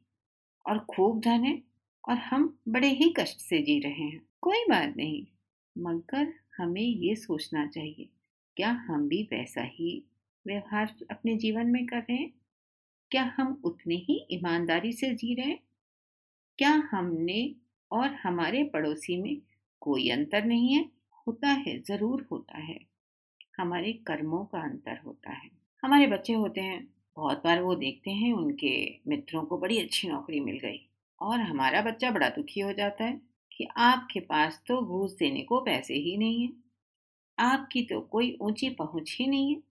और 0.66 0.78
खूब 0.78 1.20
धन 1.20 1.44
है 1.44 1.62
और 2.08 2.16
हम 2.16 2.58
बड़े 2.68 2.88
ही 2.88 3.14
कष्ट 3.16 3.38
से 3.38 3.62
जी 3.62 3.78
रहे 3.78 4.02
हैं। 4.02 4.20
कोई 4.40 4.64
बात 4.64 4.94
नहीं, 4.96 5.26
मगर 5.78 6.32
हमें 6.58 6.82
ये 6.82 7.14
सोचना 7.16 7.66
चाहिए, 7.66 8.08
क्या 8.56 8.70
हम 8.70 9.08
भी 9.08 9.22
वैसा 9.22 9.62
ही 9.62 10.02
व्यवहार 10.48 10.94
अपने 11.10 11.36
जीवन 11.36 11.66
में 11.66 11.86
कर 11.86 11.96
रहे 11.96 12.16
हैं? 12.16 12.32
क्या 13.10 13.34
हम 13.36 13.60
उतने 13.64 13.94
ही 13.94 14.26
ईमानदारी 14.30 14.92
से 14.92 15.14
जी 15.14 15.34
रहे 15.34 15.46
हैं? 15.46 15.58
क्या 16.58 16.72
हमने 16.92 17.54
और 17.90 18.14
हमारे 18.14 18.64
पड़ोसी 18.64 19.22
में 19.22 19.36
कोई 19.80 20.08
अंतर 20.10 20.44
नहीं 20.44 20.74
है? 20.74 20.84
होता 21.26 21.48
है, 21.48 21.78
ज़रूर 21.82 22.26
होता 22.32 22.58
है। 22.58 22.78
हमारे 23.58 23.92
कर्मों 23.92 24.44
का 24.44 24.60
अंतर 24.60 24.98
होता 25.06 25.32
है। 25.32 25.50
हमारे 25.82 26.06
बच्चे 26.06 26.32
होते 26.32 26.60
हैं। 26.60 26.94
बहुत 27.16 27.42
बार 27.44 27.62
वो 27.62 27.74
देखते 27.74 28.10
हैं, 28.10 28.32
उनके 28.32 29.00
मित्रों 29.08 29.42
को 29.42 29.58
बड़ी 29.58 29.78
अच्छी 29.78 30.08
नौकरी 30.08 30.40
मिल 30.40 30.58
गई 30.58 30.80
और 31.20 31.40
हमारा 31.40 31.82
बच्चा 31.82 32.10
बड़ा 32.10 32.28
दुखी 32.28 32.60
हो 32.60 32.72
जाता 32.72 33.04
है 33.04 33.20
कि 33.52 33.68
आपके 33.76 34.20
पास 34.20 34.62
तो 34.68 34.82
घूस 34.82 35.12
देने 35.12 35.42
को 35.42 35.60
पैसे 35.60 35.94
ही 35.94 36.16
नहीं 36.16 36.42
है। 36.42 36.52
आपकी 37.38 37.82
तो 37.82 38.00
कोई 38.00 38.38
ऊँची 38.40 38.70
पहुँच 38.70 39.16
ही 39.20 39.26
नहीं 39.26 39.54
है। 39.54 39.62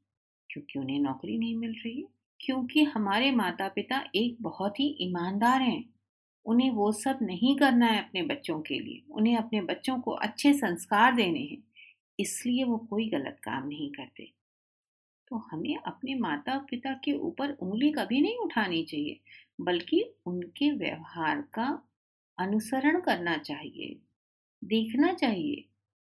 क्योंकि 0.57 0.79
उन्हें 0.79 0.99
नौकरी 0.99 1.37
नहीं 1.37 1.55
मिल 1.55 1.71
रही 1.71 2.01
है? 2.01 2.07
क्योंकि 2.39 2.83
हमारे 2.83 3.31
माता 3.31 3.67
पिता 3.67 4.09
एक 4.15 4.37
बहुत 4.41 4.79
ही 4.79 4.97
ईमानदार 4.99 5.61
हैं। 5.61 5.93
उन्हें 6.45 6.71
वो 6.71 6.91
सब 6.91 7.19
नहीं 7.21 7.55
करना 7.55 7.85
है 7.85 7.99
अपने 7.99 8.21
बच्चों 8.21 8.61
के 8.61 8.79
लिए। 8.79 9.03
उन्हें 9.11 9.37
अपने 9.37 9.61
बच्चों 9.61 9.99
को 9.99 10.11
अच्छे 10.11 10.53
संस्कार 10.53 11.15
देने 11.15 11.39
हैं। 11.39 11.63
इसलिए 12.19 12.63
वो 12.63 12.77
कोई 12.77 13.09
गलत 13.09 13.37
काम 13.43 13.67
नहीं 13.67 13.91
करते। 13.91 14.31
तो 15.27 15.35
हमें 15.35 15.77
अपने 15.77 16.15
माता 16.15 16.57
पिता 16.57 16.93
के 16.93 17.13
ऊपर 17.13 17.51
उंगली 17.51 17.91
कभी 17.91 18.21
नहीं 18.21 18.37
उठानी 18.37 18.83
चाहिए, 18.83 19.19
बल्कि 19.61 20.13
उनके 20.25 20.71
व्यवहार 20.71 21.41
का 21.41 21.87
अनुसरण 22.39 23.01
करना 23.01 23.37
चाहिए, 23.37 23.99
देखना 24.63 25.13
चाहिए, 25.13 25.65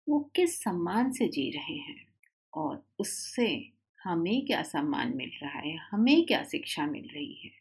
वो 0.10 0.20
किस 0.36 0.64
सम्मान 0.64 1.12
से 1.12 1.28
जी 1.28 1.50
रहे 1.50 1.78
हैं। 1.78 2.08
और 2.54 2.86
उससे 3.00 3.70
हमें 4.02 4.46
क्या 4.46 4.62
सम्मान 4.66 5.16
मिल 5.16 5.32
रहा 5.42 5.60
है? 5.60 5.76
हमें 5.92 6.26
क्या 6.26 6.44
शिक्षा 6.46 6.86
मिल 6.88 7.08
रही 7.14 7.34
है? 7.44 7.52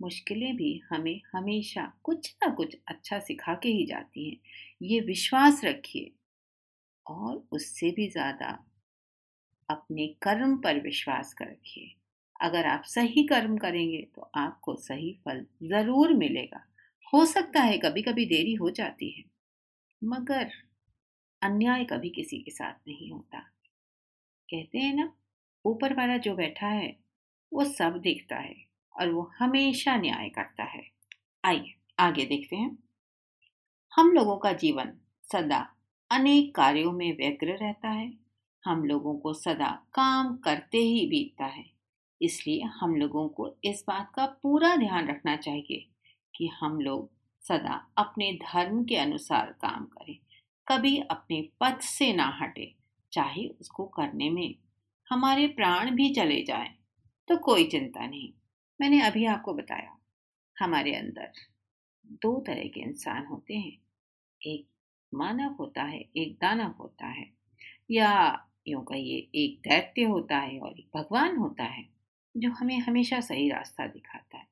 मुश्किलें 0.00 0.56
भी 0.56 0.70
हमें 0.90 1.20
हमेशा 1.32 1.92
कुछ 2.04 2.34
ना 2.36 2.50
कुछ 2.54 2.76
अच्छा 2.88 3.18
सिखा 3.20 3.54
के 3.62 3.68
ही 3.70 3.84
जाती 3.86 4.28
हैं। 4.28 4.38
ये 4.82 5.00
विश्वास 5.02 5.60
रखिए। 5.64 6.10
और 7.06 7.42
उससे 7.52 7.90
भी 7.92 8.08
ज़्यादा 8.10 8.58
अपने 9.68 10.06
कर्म 10.22 10.56
पर 10.58 10.80
विश्वास 10.80 11.32
कर 11.34 11.46
रखिए। 11.46 11.90
अगर 12.40 12.66
आप 12.66 12.82
सही 12.86 13.22
कर्म 13.26 13.56
करेंगे 13.56 14.00
तो 14.14 14.30
आपको 14.36 14.74
सही 14.78 15.12
फल 15.24 15.44
ज़रूर 15.64 16.12
मिलेगा। 16.14 16.62
हो 17.12 17.24
सकता 17.26 17.60
है 17.62 17.78
कभी 17.78 18.02
कभी 18.02 18.26
देरी 18.26 18.54
हो 18.54 18.70
जाती 18.72 19.10
है, 19.10 19.24
मगर 20.02 20.50
अन्याय 21.42 21.84
कभी 21.86 22.10
किसी 22.12 22.38
के 22.38 22.50
साथ 22.52 22.74
नहीं 22.88 23.10
होता। 23.12 23.42
कहते 24.50 24.78
हैं 24.78 24.94
ना, 24.94 25.12
ऊपर 25.64 25.94
वाला 25.94 26.16
जो 26.16 26.34
बैठा 26.34 26.66
है, 26.66 26.96
वो 27.52 27.64
सब 27.64 27.98
देखता 27.98 28.36
है 28.36 28.66
और 29.00 29.10
वो 29.10 29.32
हमेशा 29.38 29.96
न्याय 29.96 30.28
करता 30.28 30.64
है। 30.64 30.90
आइए, 31.44 31.74
आगे 31.98 32.24
देखते 32.24 32.56
हैं। 32.56 32.78
हम 33.96 34.12
लोगों 34.12 34.36
का 34.36 34.52
जीवन 34.52 34.92
सदा 35.32 35.74
अनेक 36.10 36.54
कार्यों 36.54 36.92
में 36.92 37.16
व्यग्र 37.16 37.56
रहता 37.56 37.88
है। 37.88 38.12
हम 38.64 38.84
लोगों 38.84 39.18
को 39.18 39.34
सदा 39.34 39.86
काम 39.94 40.36
करते 40.36 40.78
ही 40.78 41.06
बीतता 41.06 41.46
है। 41.46 41.70
इसलिए 42.22 42.62
हम 42.62 42.96
लोगों 42.96 43.28
को 43.28 43.56
इस 43.64 43.84
बात 43.88 44.10
का 44.10 44.26
पूरा 44.26 44.76
ध्यान 44.76 45.08
रखना 45.08 45.36
चाहिए 45.36 45.86
कि 46.34 46.46
हम 46.46 46.80
लोग 46.80 47.10
सदा 47.40 47.90
अपने 47.96 48.32
धर्म 48.32 48.84
के 48.84 48.96
अनुसार 48.96 49.46
काम 49.46 49.84
करें। 49.84 50.18
कभी 50.68 50.98
अपने 50.98 51.48
पथ 51.60 51.80
से 51.80 52.12
ना 52.12 52.38
हटे। 52.42 52.75
चाहे 53.16 53.46
उसको 53.60 53.84
करने 53.84 54.30
में 54.30 54.54
हमारे 55.10 55.46
प्राण 55.46 55.90
भी 55.90 56.14
चले 56.14 56.42
जाएँ 56.42 56.74
तो 57.28 57.36
कोई 57.36 57.64
चिंता 57.64 58.06
नहीं। 58.06 58.32
मैंने 58.80 59.00
अभी 59.00 59.24
आपको 59.24 59.54
बताया, 59.54 59.96
हमारे 60.58 60.94
अंदर 60.94 61.32
दो 62.06 62.40
तरह 62.40 62.68
के 62.68 62.80
इंसान 62.80 63.26
होते 63.26 63.54
हैं। 63.54 63.78
एक 64.42 64.66
मानव 65.14 65.56
होता 65.60 65.82
है, 65.82 66.00
एक 66.16 66.38
दानव 66.40 66.74
होता 66.80 67.06
है। 67.06 67.26
या 67.90 68.12
यूँ 68.68 68.84
कहिए, 68.84 69.30
एक 69.34 69.68
दैत्य 69.68 70.02
होता 70.02 70.38
है 70.38 70.58
और 70.58 70.78
एक 70.78 70.88
भगवान 70.96 71.36
होता 71.36 71.64
है, 71.64 71.88
जो 72.36 72.50
हमें 72.50 72.78
हमेशा 72.78 73.20
सही 73.20 73.48
रास्ता 73.48 73.86
दिखाता 73.86 74.38
है 74.38 74.46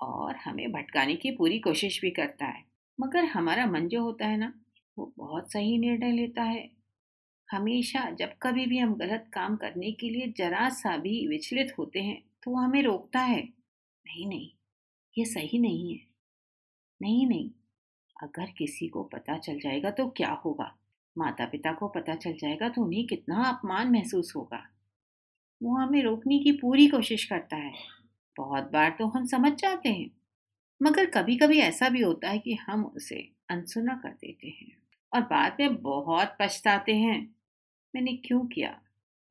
और 0.00 0.36
हमें 0.36 0.72
भटकाने 0.72 1.16
की 1.16 1.30
पूरी 1.30 1.58
कोशिश 1.58 2.00
भी 2.00 2.10
करता 2.10 2.46
है। 2.46 2.64
मगर 3.00 3.24
हमारा 3.24 3.66
मन 3.66 3.88
जो 3.88 4.02
होता 4.02 4.26
है 4.26 4.36
ना, 4.36 4.52
वो 4.98 5.12
बहुत 5.16 5.52
सही 5.52 5.78
निर्णय 5.78 6.12
लेता 6.12 6.42
है 6.42 6.70
हमेशा 7.48 8.08
जब 8.10 8.32
कभी 8.42 8.66
भी 8.66 8.78
हम 8.78 8.94
गलत 8.94 9.30
काम 9.32 9.56
करने 9.56 9.90
के 9.92 10.08
लिए 10.10 10.32
जरा 10.38 10.68
सा 10.68 10.96
भी 10.96 11.26
विचलित 11.28 11.74
होते 11.78 12.00
हैं 12.00 12.22
तो 12.44 12.50
वो 12.50 12.56
हमें 12.56 12.82
रोकता 12.82 13.20
है। 13.20 13.40
नहीं 13.40 14.26
नहीं, 14.28 14.48
ये 15.16 15.24
सही 15.24 15.58
नहीं 15.58 15.92
है। 15.92 16.00
नहीं 17.00 17.26
नहीं, 17.26 17.50
अगर 18.16 18.50
किसी 18.58 18.88
को 18.88 19.02
पता 19.04 19.38
चल 19.38 19.58
जाएगा 19.60 19.90
तो 19.90 20.06
क्या 20.08 20.30
होगा? 20.44 20.74
माता 21.16 21.46
पिता 21.46 21.72
को 21.72 21.88
पता 21.88 22.14
चल 22.14 22.32
जाएगा 22.32 22.68
तो 22.68 22.82
उन्हें 22.82 23.06
कितना 23.06 23.42
अपमान 23.44 23.92
महसूस 23.92 24.32
होगा। 24.36 24.62
वो 25.60 25.76
हमें 25.76 26.02
रोकने 26.02 26.38
की 26.38 26.52
पूरी 26.52 26.86
कोशिश 26.88 27.24
करता 27.24 27.56
है। 27.56 27.72
बहुत 28.36 28.70
बार 28.72 28.96
तो 28.98 29.06
हम 29.06 29.26
समझ 29.26 29.52
जाते 29.52 29.88
हैं, 29.88 30.10
मगर 30.80 31.06
कभी 31.10 31.36
कभी 31.36 31.58
ऐसा 31.60 31.88
भी 31.88 32.02
होता 32.02 32.28
है 32.28 32.38
कि 32.38 32.54
हम 32.54 32.84
उसे 32.86 33.28
अनसुना 33.50 33.94
कर 33.96 34.10
देते 34.10 34.48
हैं। 34.50 34.72
और 35.14 35.20
बाद 35.20 35.56
में 35.60 35.82
बहुत 35.82 36.36
पछताते 36.40 36.96
हैं। 36.96 37.34
मैंने 37.94 38.16
क्यों 38.16 38.46
किया? 38.46 38.82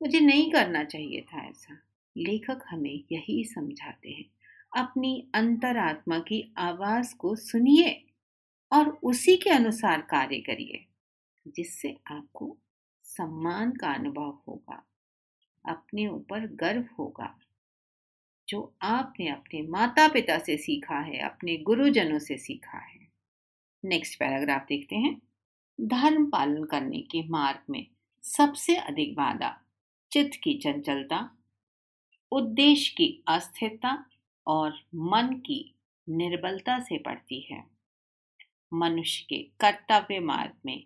मुझे 0.02 0.20
नहीं 0.20 0.52
करना 0.52 0.84
चाहिए 0.84 1.20
था 1.20 1.46
ऐसा। 1.46 1.78
लेखक 2.16 2.60
हमें 2.68 3.04
यही 3.12 3.44
समझाते 3.44 4.10
हैं। 4.10 4.24
अपनी 4.76 5.28
अंतरात्मा 5.34 6.18
की 6.18 6.54
आवाज़ 6.56 7.16
को 7.16 7.36
सुनिए 7.36 8.06
और 8.72 8.98
उसी 9.02 9.36
के 9.36 9.50
अनुसार 9.50 10.00
कार्य 10.00 10.40
करिए, 10.40 10.86
जिससे 11.48 11.96
आपको 12.06 12.56
सम्मान 13.02 13.70
का 13.70 13.92
अनुभव 13.92 14.38
होगा, 14.48 14.86
अपने 15.68 16.06
ऊपर 16.08 16.46
गर्व 16.46 16.84
होगा। 16.98 17.38
जो 18.48 18.74
आपने 18.82 19.28
अपने 19.28 19.62
माता 19.62 20.08
पिता 20.08 20.38
से 20.38 20.56
सीखा 20.56 20.98
है, 20.98 21.18
अपने 21.18 21.56
गुरुजनों 21.56 22.18
से 22.18 22.38
सीखा 22.38 22.78
है। 22.78 23.08
नेक्स्ट 23.84 24.18
पैराग्राफ 24.18 24.66
देखते 24.66 24.96
हैं। 24.96 25.22
धर्म 25.80 26.30
पालन 26.30 26.64
करने 26.64 27.00
के 27.00 27.28
मार्ग 27.28 27.58
में 27.70 27.86
सबसे 28.22 28.76
अधिक 28.76 29.14
बाधा, 29.14 29.60
चित्त 30.12 30.40
की 30.42 30.54
चंचलता, 30.54 31.30
उद्देश्य 32.32 32.94
की 32.96 33.22
अस्थिरता 33.28 34.06
और 34.46 34.80
मन 34.94 35.26
की 35.46 35.74
निर्बलता 36.08 36.78
से 36.78 36.98
पड़ती 36.98 37.40
है। 37.40 37.64
मनुष्य 38.74 39.26
के 39.28 39.38
कर्तव्य 39.60 40.20
मार्ग 40.20 40.52
में 40.66 40.84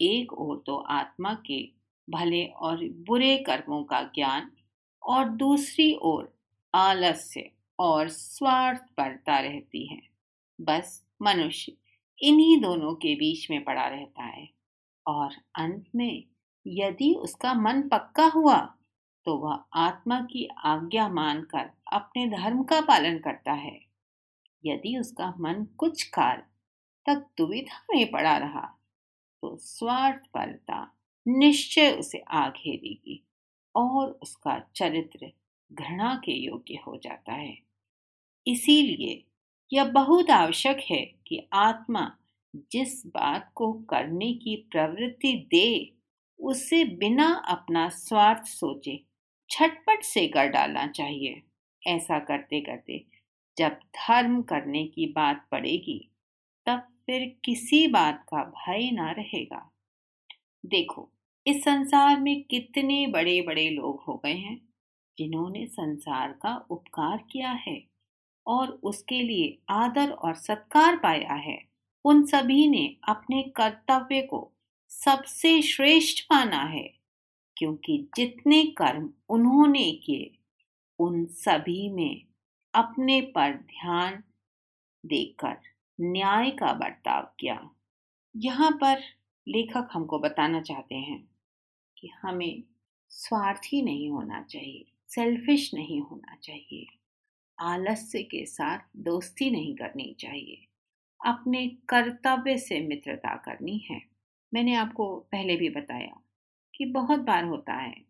एक 0.00 0.32
ओर 0.32 0.62
तो 0.66 0.76
आत्मा 0.76 1.34
के 1.46 1.70
भले 2.10 2.46
और 2.46 2.88
बुरे 2.88 3.38
कर्मों 3.38 3.84
का 3.84 4.02
ज्ञान 4.02 4.50
और 5.02 5.28
दूसरी 5.28 5.98
ओर 6.02 6.36
आलस्य 6.74 7.50
और 7.78 8.08
स्वार्थ 8.08 8.80
पड़ता 8.96 9.38
रहती 9.38 9.86
है। 9.86 10.02
बस 10.60 11.04
मनुष्य 11.22 11.72
इन्हीं 12.20 12.60
दोनों 12.60 12.94
के 12.94 13.14
बीच 13.14 13.50
में 13.50 13.62
पड़ा 13.64 13.86
रहता 13.86 14.24
है। 14.24 14.48
और 15.06 15.34
अंत 15.54 15.84
में, 15.94 16.24
यदि 16.66 17.12
उसका 17.14 17.54
मन 17.54 17.82
पक्का 17.88 18.26
हुआ 18.26 18.58
तो 19.26 19.36
वह 19.36 19.64
आत्मा 19.74 20.20
की 20.20 20.48
आज्ञा 20.64 21.08
मानकर 21.08 21.70
अपने 21.92 22.26
धर्म 22.26 22.62
का 22.64 22.80
पालन 22.80 23.18
करता 23.18 23.52
है। 23.52 23.78
यदि 24.64 24.96
उसका 24.98 25.34
मन 25.40 25.64
कुछ 25.78 26.02
काल 26.02 26.42
तक 27.06 27.26
दुविधा 27.38 27.82
में 27.90 28.10
पड़ा 28.10 28.36
रहा 28.38 28.66
तो 29.42 29.56
स्वार्थ 29.56 30.26
परता 30.34 30.80
निश्चय 31.26 31.90
उसे 31.92 32.18
आ 32.18 32.48
घेरेगी 32.48 33.22
और 33.74 34.10
उसका 34.22 34.58
चरित्र 34.76 35.32
घृणा 35.70 36.14
के 36.24 36.32
योग्य 36.32 36.78
हो 36.86 36.96
जाता 36.96 37.32
है। 37.32 37.58
इसीलिए 38.46 39.22
यह 39.72 39.84
बहुत 39.84 40.30
आवश्यक 40.30 40.78
है 40.90 41.14
कि 41.26 41.48
आत्मा 41.52 42.16
जिस 42.56 43.06
बात 43.06 43.52
को 43.54 43.72
करने 43.72 44.32
की 44.34 44.56
प्रवृत्ति 44.56 45.48
दे, 45.50 45.92
उसे 46.40 46.84
बिना 46.84 47.34
अपना 47.34 47.88
स्वार्थ 47.88 48.44
सोचे 48.44 49.00
छटपट 49.50 50.02
से 50.02 50.28
कर 50.28 50.46
डालना 50.46 50.86
चाहिए। 50.86 51.42
ऐसा 51.86 52.18
करते 52.18 52.60
करते 52.60 53.04
जब 53.58 53.72
धर्म 53.72 54.42
करने 54.42 54.86
की 54.86 55.06
बात 55.06 55.48
पड़ेगी, 55.50 56.10
तब 56.66 56.78
फिर 56.78 57.36
किसी 57.44 57.86
बात 57.86 58.26
का 58.28 58.44
भय 58.44 58.90
ना 58.90 59.10
रहेगा। 59.10 59.70
देखो, 60.66 61.10
इस 61.46 61.64
संसार 61.64 62.20
में 62.20 62.42
कितने 62.42 63.06
बड़े 63.06 63.42
बड़े 63.42 63.70
लोग 63.70 64.00
हो 64.00 64.22
गए 64.24 64.34
हैं, 64.34 64.60
जिन्होंने 65.18 65.66
संसार 65.66 66.32
का 66.32 66.66
उपकार 66.70 67.24
किया 67.32 67.50
है। 67.50 67.89
और 68.46 68.68
उसके 68.68 69.20
लिए 69.22 69.58
आदर 69.70 70.10
और 70.10 70.34
सत्कार 70.34 70.96
पाया 70.96 71.34
है। 71.34 71.58
उन 72.04 72.26
सभी 72.26 72.68
ने 72.68 72.96
अपने 73.08 73.42
कर्तव्य 73.42 74.22
को 74.22 74.52
सबसे 74.88 75.62
श्रेष्ठ 75.62 76.24
माना 76.32 76.62
है, 76.64 76.94
क्योंकि 77.56 78.08
जितने 78.16 78.64
कर्म 78.64 79.10
उन्होंने 79.28 79.92
किए, 79.92 80.30
उन 80.98 81.24
सभी 81.26 81.88
में 81.88 82.22
अपने 82.74 83.20
पर 83.20 83.52
ध्यान 83.52 84.22
देकर 85.06 85.56
न्याय 86.00 86.50
का 86.50 86.72
बर्ताव 86.72 87.22
किया। 87.40 87.70
यहाँ 88.36 88.70
पर 88.70 89.02
लेखक 89.48 89.88
हमको 89.92 90.18
बताना 90.18 90.60
चाहते 90.60 90.94
हैं 90.94 91.28
कि 91.98 92.10
हमें 92.22 92.62
स्वार्थी 93.10 93.82
नहीं 93.82 94.10
होना 94.10 94.42
चाहिए 94.42 94.86
सेल्फिश 95.08 95.74
नहीं 95.74 96.00
होना 96.00 96.36
चाहिए। 96.42 96.86
आलस्य 97.60 98.22
के 98.22 98.46
साथ 98.46 98.78
दोस्ती 98.96 99.50
नहीं 99.50 99.76
करनी 99.76 100.16
चाहिए। 100.20 100.66
अपने 101.26 101.68
कर्तव्य 101.88 102.58
से 102.58 102.80
मित्रता 102.80 103.36
करनी 103.36 103.78
है। 103.78 104.02
मैंने 104.54 104.74
आपको 104.74 105.16
पहले 105.16 105.56
भी 105.56 105.70
बताया 105.70 106.20
कि 106.74 106.84
बहुत 106.84 107.20
बार 107.20 107.44
होता 107.44 107.72
है, 107.74 108.02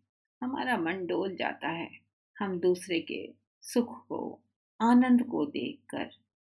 हमारा 0.43 0.77
मन 0.77 1.05
डोल 1.05 1.35
जाता 1.35 1.69
है, 1.69 1.99
हम 2.39 2.59
दूसरे 2.59 2.99
के 2.99 3.33
सुख 3.61 4.07
को, 4.07 4.41
आनंद 4.81 5.23
को 5.23 5.45
देखकर 5.45 6.03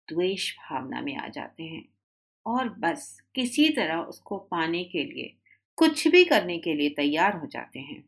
द्वेष 0.10 0.58
भावना 0.58 1.02
में 1.02 1.18
आ 1.18 1.28
जाते 1.28 1.64
हैं। 1.64 1.90
और 2.46 2.70
बस 2.70 3.22
किसी 3.36 3.70
तरह 3.70 3.98
उसको 3.98 4.38
पाने 4.38 4.84
के 4.84 5.04
लिए, 5.04 5.38
कुछ 5.76 6.08
भी 6.08 6.26
करने 6.26 6.60
के 6.60 6.74
लिए 6.74 6.90
तैयार 6.90 7.38
हो 7.38 7.48
जाते 7.48 7.80
हैं। 7.80 8.04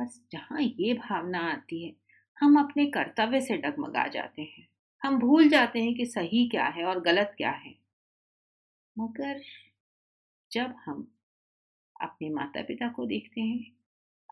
बस 0.00 0.26
जहाँ 0.32 0.60
ये 0.60 0.94
भावना 0.94 1.38
आती 1.38 1.84
है 1.84 1.92
हम 2.40 2.58
अपने 2.60 2.86
कर्तव्य 2.86 3.40
से 3.40 3.56
डगमगा 3.56 4.06
जाते 4.08 4.42
हैं। 4.42 4.66
हम 5.02 5.18
भूल 5.18 5.48
जाते 5.48 5.78
हैं 5.78 5.94
कि 5.94 6.06
सही 6.06 6.48
क्या 6.48 6.66
है 6.66 6.84
और 6.84 7.00
गलत 7.00 7.34
क्या 7.36 7.50
है। 7.50 7.74
मगर 8.96 9.40
जब 10.50 10.74
हम 10.84 11.06
अपने 11.96 12.30
माता 12.30 12.62
पिता 12.62 12.88
को 12.88 13.06
देखते 13.06 13.40
हैं, 13.40 13.72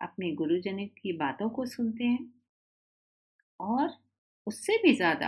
अपने 0.02 0.32
गुरुजन 0.32 0.84
की 0.87 1.12
बातों 1.12 1.49
को 1.50 1.66
सुनते 1.66 2.04
हैं 2.04 2.32
और 3.61 3.90
उससे 4.46 4.76
भी 4.82 4.94
ज़्यादा 4.94 5.26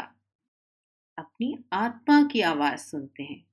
अपनी 1.18 1.56
आत्मा 1.73 2.23
की 2.23 2.40
आवाज़ 2.40 2.80
सुनते 2.80 3.23
हैं, 3.23 3.45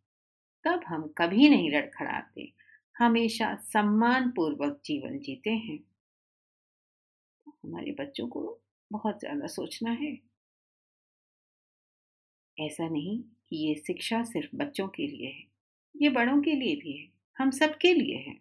तब 0.65 0.83
हम 0.87 1.07
कभी 1.17 1.49
नहीं 1.49 1.71
लड़खड़ाते 1.71 2.51
हमेशा 2.95 3.55
सम्मान 3.55 4.29
पूर्वक 4.31 4.79
जीवन 4.85 5.19
जीते 5.19 5.49
हैं। 5.49 5.79
हमारे 7.47 7.91
बच्चों 7.99 8.27
को 8.27 8.59
बहुत 8.93 9.19
ज़्यादा 9.19 9.47
सोचना 9.49 9.91
है। 9.93 10.17
ऐसा 12.57 12.87
नहीं 12.89 13.17
कि 13.49 13.55
ये 13.57 13.73
शिक्षा 13.77 14.23
सिर्फ़ 14.23 14.55
बच्चों 14.55 14.87
के 14.87 15.07
लिए 15.07 15.27
है, 15.27 15.43
ये 15.95 16.09
बड़ों 16.09 16.41
के 16.41 16.53
लिए 16.53 16.75
भी 16.75 16.91
है, 16.93 17.07
हम 17.37 17.51
सबके 17.51 17.93
लिए 17.93 18.17
है। 18.19 18.35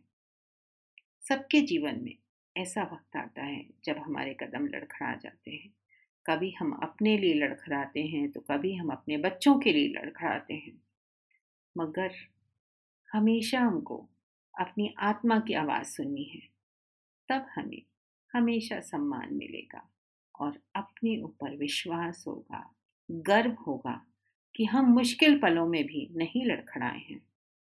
सबके 1.24 1.60
जीवन 1.62 2.00
में 2.02 2.16
ऐसा 2.56 2.82
वक्त 2.84 3.16
आता 3.16 3.42
है 3.42 3.64
जब 3.84 3.98
हमारे 3.98 4.34
कदम 4.34 4.66
लड़खड़ा 4.66 5.14
जाते 5.16 5.50
हैं। 5.50 5.72
कभी 6.26 6.50
हम 6.50 6.72
अपने 6.82 7.16
लिए 7.18 7.34
लड़खड़ाते 7.36 8.02
हैं 8.06 8.30
तो 8.30 8.40
कभी 8.40 8.74
हम 8.74 8.90
अपने 8.90 9.16
बच्चों 9.18 9.58
के 9.60 9.72
लिए 9.72 9.88
लड़खड़ाते 9.90 10.54
हैं। 10.56 10.80
मगर 11.76 12.14
हमेशा 13.08 13.60
हमको 13.60 13.96
अपनी 14.54 14.94
आत्मा 15.02 15.38
की 15.40 15.54
आवाज़ 15.54 15.86
सुननी 15.86 16.24
है, 16.24 16.40
तब 17.28 17.46
हमें 17.56 17.82
हमेशा 18.34 18.80
सम्मान 18.82 19.34
मिलेगा। 19.34 19.88
और 20.42 20.58
अपने 20.74 21.20
ऊपर 21.22 21.56
विश्वास 21.56 22.24
होगा, 22.26 22.74
गर्व 23.10 23.52
होगा 23.66 24.00
कि 24.54 24.64
हम 24.64 24.92
मुश्किल 24.92 25.38
पलों 25.38 25.66
में 25.66 25.84
भी 25.84 26.08
नहीं 26.12 26.44
लड़खड़ाए 26.46 26.98
हैं। 26.98 27.20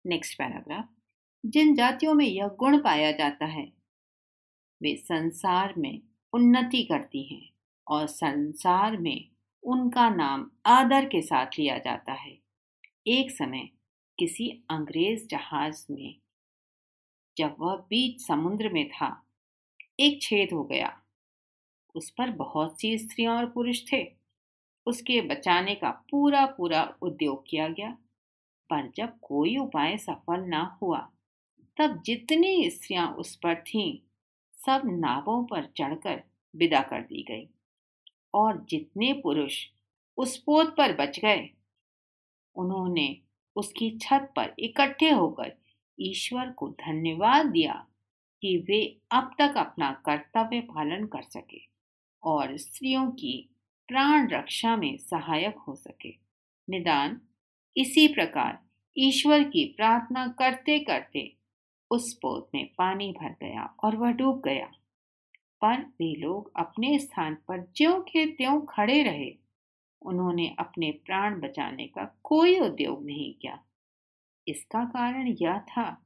नेक्स्ट 0.06 0.38
पैराग्राफ 0.38 0.90
जिन 1.46 1.76
जातियों 1.76 2.14
में 2.14 2.26
यह 2.26 2.48
गुण 2.48 2.82
पाया 2.82 3.12
जाता 3.12 3.46
है, 3.46 3.72
वे 4.82 4.96
संसार 4.96 5.74
में 5.78 6.02
उन्नति 6.34 6.84
करती 6.84 7.24
हैं 7.24 7.50
और 7.88 8.08
संसार 8.08 8.98
में 8.98 9.30
उनका 9.64 10.10
नाम 10.10 10.50
आदर 10.66 11.06
के 11.06 11.22
साथ 11.22 11.60
लिया 11.60 11.78
जाता 11.78 12.14
है। 12.14 12.38
एक 13.08 13.32
समय 13.32 13.70
किसी 14.20 14.50
अंग्रेज़ 14.70 15.28
जहाज़ 15.28 15.86
में, 15.92 16.16
जब 17.38 17.56
वह 17.60 17.76
बीच 17.90 18.22
समुद्र 18.22 18.70
में 18.70 18.88
था, 18.90 19.10
एक 20.00 20.22
छेद 20.22 20.54
हो 20.54 20.64
गया। 20.64 21.02
उस 21.98 22.10
पर 22.10 22.30
बहुत 22.30 22.82
सी 22.82 22.98
स्त्रियाँ 22.98 23.38
और 23.38 23.46
पुरुष 23.50 23.92
थे। 23.94 24.14
उसके 24.86 25.22
बचाने 25.22 25.76
का 25.76 25.90
पूरा 25.90 26.46
पूरा 26.46 26.96
उद्योग 27.02 27.44
किया 27.48 27.68
गया। 27.68 27.98
पर 28.70 28.92
जब 28.96 29.20
कोई 29.20 29.58
उपाय 29.58 29.98
सफल 29.98 30.40
ना 30.40 30.80
हुआ, 30.82 31.12
तब 31.78 32.02
जितनी 32.06 32.70
स्त्रियाँ 32.70 33.14
उस 33.14 33.36
पर 33.36 33.56
थीं, 33.56 34.00
सब 34.54 34.82
नावों 34.86 35.46
पर 35.46 35.66
चढ़कर 35.78 36.24
विदा 36.56 36.82
कर 36.82 37.02
दी 37.02 37.24
गई। 37.24 37.50
और 38.34 38.66
जितने 38.70 39.14
पुरुष 39.14 39.68
उस 40.18 40.38
पोत 40.38 40.76
पर 40.78 40.96
बच 40.96 41.20
गए, 41.20 41.50
उन्होंने 42.56 43.18
उसकी 43.56 43.92
छत 43.92 44.34
पर 44.36 44.54
इकट्ठे 44.60 45.10
होकर 45.10 45.58
ईश्वर 46.00 46.52
को 46.52 46.70
धन्यवाद 46.70 47.46
दिया 47.46 47.88
कि 48.42 48.58
वे 48.58 48.98
अब 49.12 49.36
तक 49.40 49.54
अपना 49.58 49.92
कर्तव्य 50.06 50.62
पालन 50.62 51.06
कर 51.06 51.22
सके। 51.22 51.77
और 52.24 52.58
स्त्रियों 52.58 53.12
की 53.12 53.50
प्राण 53.88 54.30
रक्षा 54.30 54.78
में 54.78 54.98
सहायक 54.98 55.58
हो 55.58 55.76
सके। 55.76 56.16
निदान, 56.70 57.22
इसी 57.78 58.08
प्रकार 58.08 58.60
ईश्वर 58.98 59.44
की 59.44 59.66
प्रार्थना 59.66 60.28
करते 60.28 60.80
करते 60.80 61.34
उस 61.92 62.14
पोत 62.14 62.50
में 62.56 62.70
पानी 62.78 63.12
भर 63.12 63.30
गया 63.30 63.76
और 63.84 63.96
वह 63.96 64.12
डूब 64.12 64.42
गया। 64.46 64.72
पर 65.62 65.82
वे 65.82 66.16
लोग 66.16 66.52
अपने 66.56 67.00
स्थान 67.00 67.36
पर 67.36 67.72
ज्यों 67.76 68.02
के 68.02 68.26
त्यों 68.26 68.62
खड़े 68.62 69.04
रहे। 69.04 69.38
उन्होंने 70.02 70.56
अपने 70.60 70.92
प्राण 70.92 71.42
बचाने 71.42 71.88
का 71.88 72.20
कोई 72.24 72.60
उद्योग 72.60 73.06
नहीं 73.06 73.34
किया। 73.34 73.64
इसका 74.48 74.86
कारण 74.86 75.28
यह 75.28 75.60
था, 75.60 76.06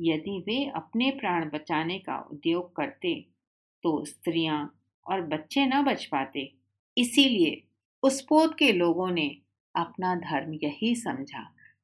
यदि 0.00 0.40
वे 0.40 0.70
अपने 0.70 1.10
प्राण 1.10 1.50
बचाने 1.50 1.98
का 1.98 2.18
उद्योग 2.18 2.76
करते 2.76 3.26
तो 3.82 4.04
स्त्रियाँ 4.04 4.77
और 5.08 5.20
बच्चे 5.26 5.66
न 5.66 5.82
बच 5.84 6.04
पाते। 6.04 6.50
इसीलिए 6.96 7.62
उस 8.02 8.20
पोत 8.20 8.56
के 8.58 8.72
लोगों 8.72 9.10
ने 9.10 9.28
अपना 9.74 10.14
धर्म 10.14 10.52
यही 10.54 10.94
समझा 10.94 11.42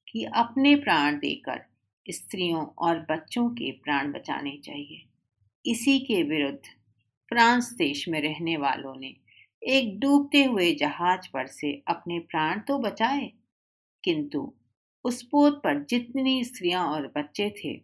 कि 0.08 0.24
अपने 0.34 0.74
प्राण 0.76 1.18
देकर 1.18 1.64
स्त्रियों 2.06 2.64
और 2.78 2.98
बच्चों 3.10 3.48
के 3.50 3.70
प्राण 3.84 4.12
बचाने 4.12 4.56
चाहिए। 4.64 5.04
इसी 5.64 5.98
के 5.98 6.22
विरुद्ध 6.22 6.60
फ्रांस 7.30 7.72
देश 7.72 8.08
में 8.08 8.20
रहने 8.20 8.56
वालों 8.56 8.94
ने 8.96 9.14
एक 9.62 9.98
डूबते 10.00 10.42
हुए 10.44 10.72
जहाज़ 10.74 11.28
पर 11.32 11.46
से 11.46 11.72
अपने 11.88 12.18
प्राण 12.20 12.60
तो 12.60 12.78
बचाए, 12.78 13.30
किंतु 14.04 14.52
उस 15.04 15.22
पोत 15.22 15.60
पर 15.64 15.82
जितनी 15.84 16.42
स्त्रियाँ 16.44 16.84
और 16.86 17.06
बच्चे 17.16 17.48
थे, 17.58 17.80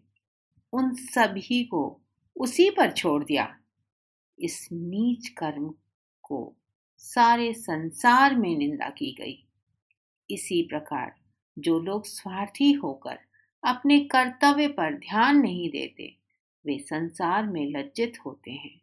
उन 0.73 0.93
सभी 0.95 1.63
को 1.65 2.01
उसी 2.37 2.69
पर 2.71 2.91
छोड़ 2.91 3.23
दिया। 3.25 3.55
इस 4.41 4.69
नीच 4.73 5.29
कर्म 5.29 5.75
को 6.23 6.57
सारे 6.97 7.55
संसार 7.55 8.35
में 8.37 8.57
निंदा 8.57 8.91
की 8.91 9.13
गई। 9.13 9.47
इसी 10.31 10.63
प्रकार 10.63 11.15
जो 11.59 11.81
लोग 11.81 12.07
स्वार्थी 12.07 12.73
होकर 12.73 13.19
अपने 13.65 14.01
कर्तव्य 14.01 14.69
पर 14.69 14.95
ध्यान 14.95 15.39
नहीं 15.39 15.71
देते, 15.71 16.17
वे 16.67 16.79
संसार 16.79 17.47
में 17.47 17.71
लज्जित 17.71 18.19
होते 18.27 18.51
हैं 18.51 18.81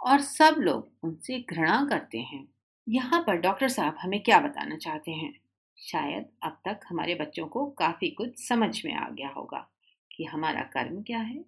और 0.00 0.20
सब 0.20 0.56
लोग 0.58 0.90
उनसे 1.02 1.40
घृणा 1.50 1.86
करते 1.90 2.18
हैं। 2.18 2.48
यहाँ 2.88 3.24
पर 3.26 3.36
डॉक्टर 3.36 3.68
साहब 3.68 3.96
हमें 4.00 4.22
क्या 4.22 4.40
बताना 4.40 4.76
चाहते 4.76 5.10
हैं? 5.10 5.40
शायद 5.78 6.26
अब 6.42 6.60
तक 6.64 6.80
हमारे 6.88 7.14
बच्चों 7.14 7.46
को 7.46 7.66
काफ़ी 7.66 8.10
कुछ 8.10 8.48
समझ 8.48 8.84
में 8.84 8.94
आ 8.94 9.08
गया 9.08 9.28
होगा 9.28 9.70
कि 10.12 10.24
हमारा 10.24 10.62
कर्म 10.62 11.02
क्या 11.02 11.18
है 11.18 11.44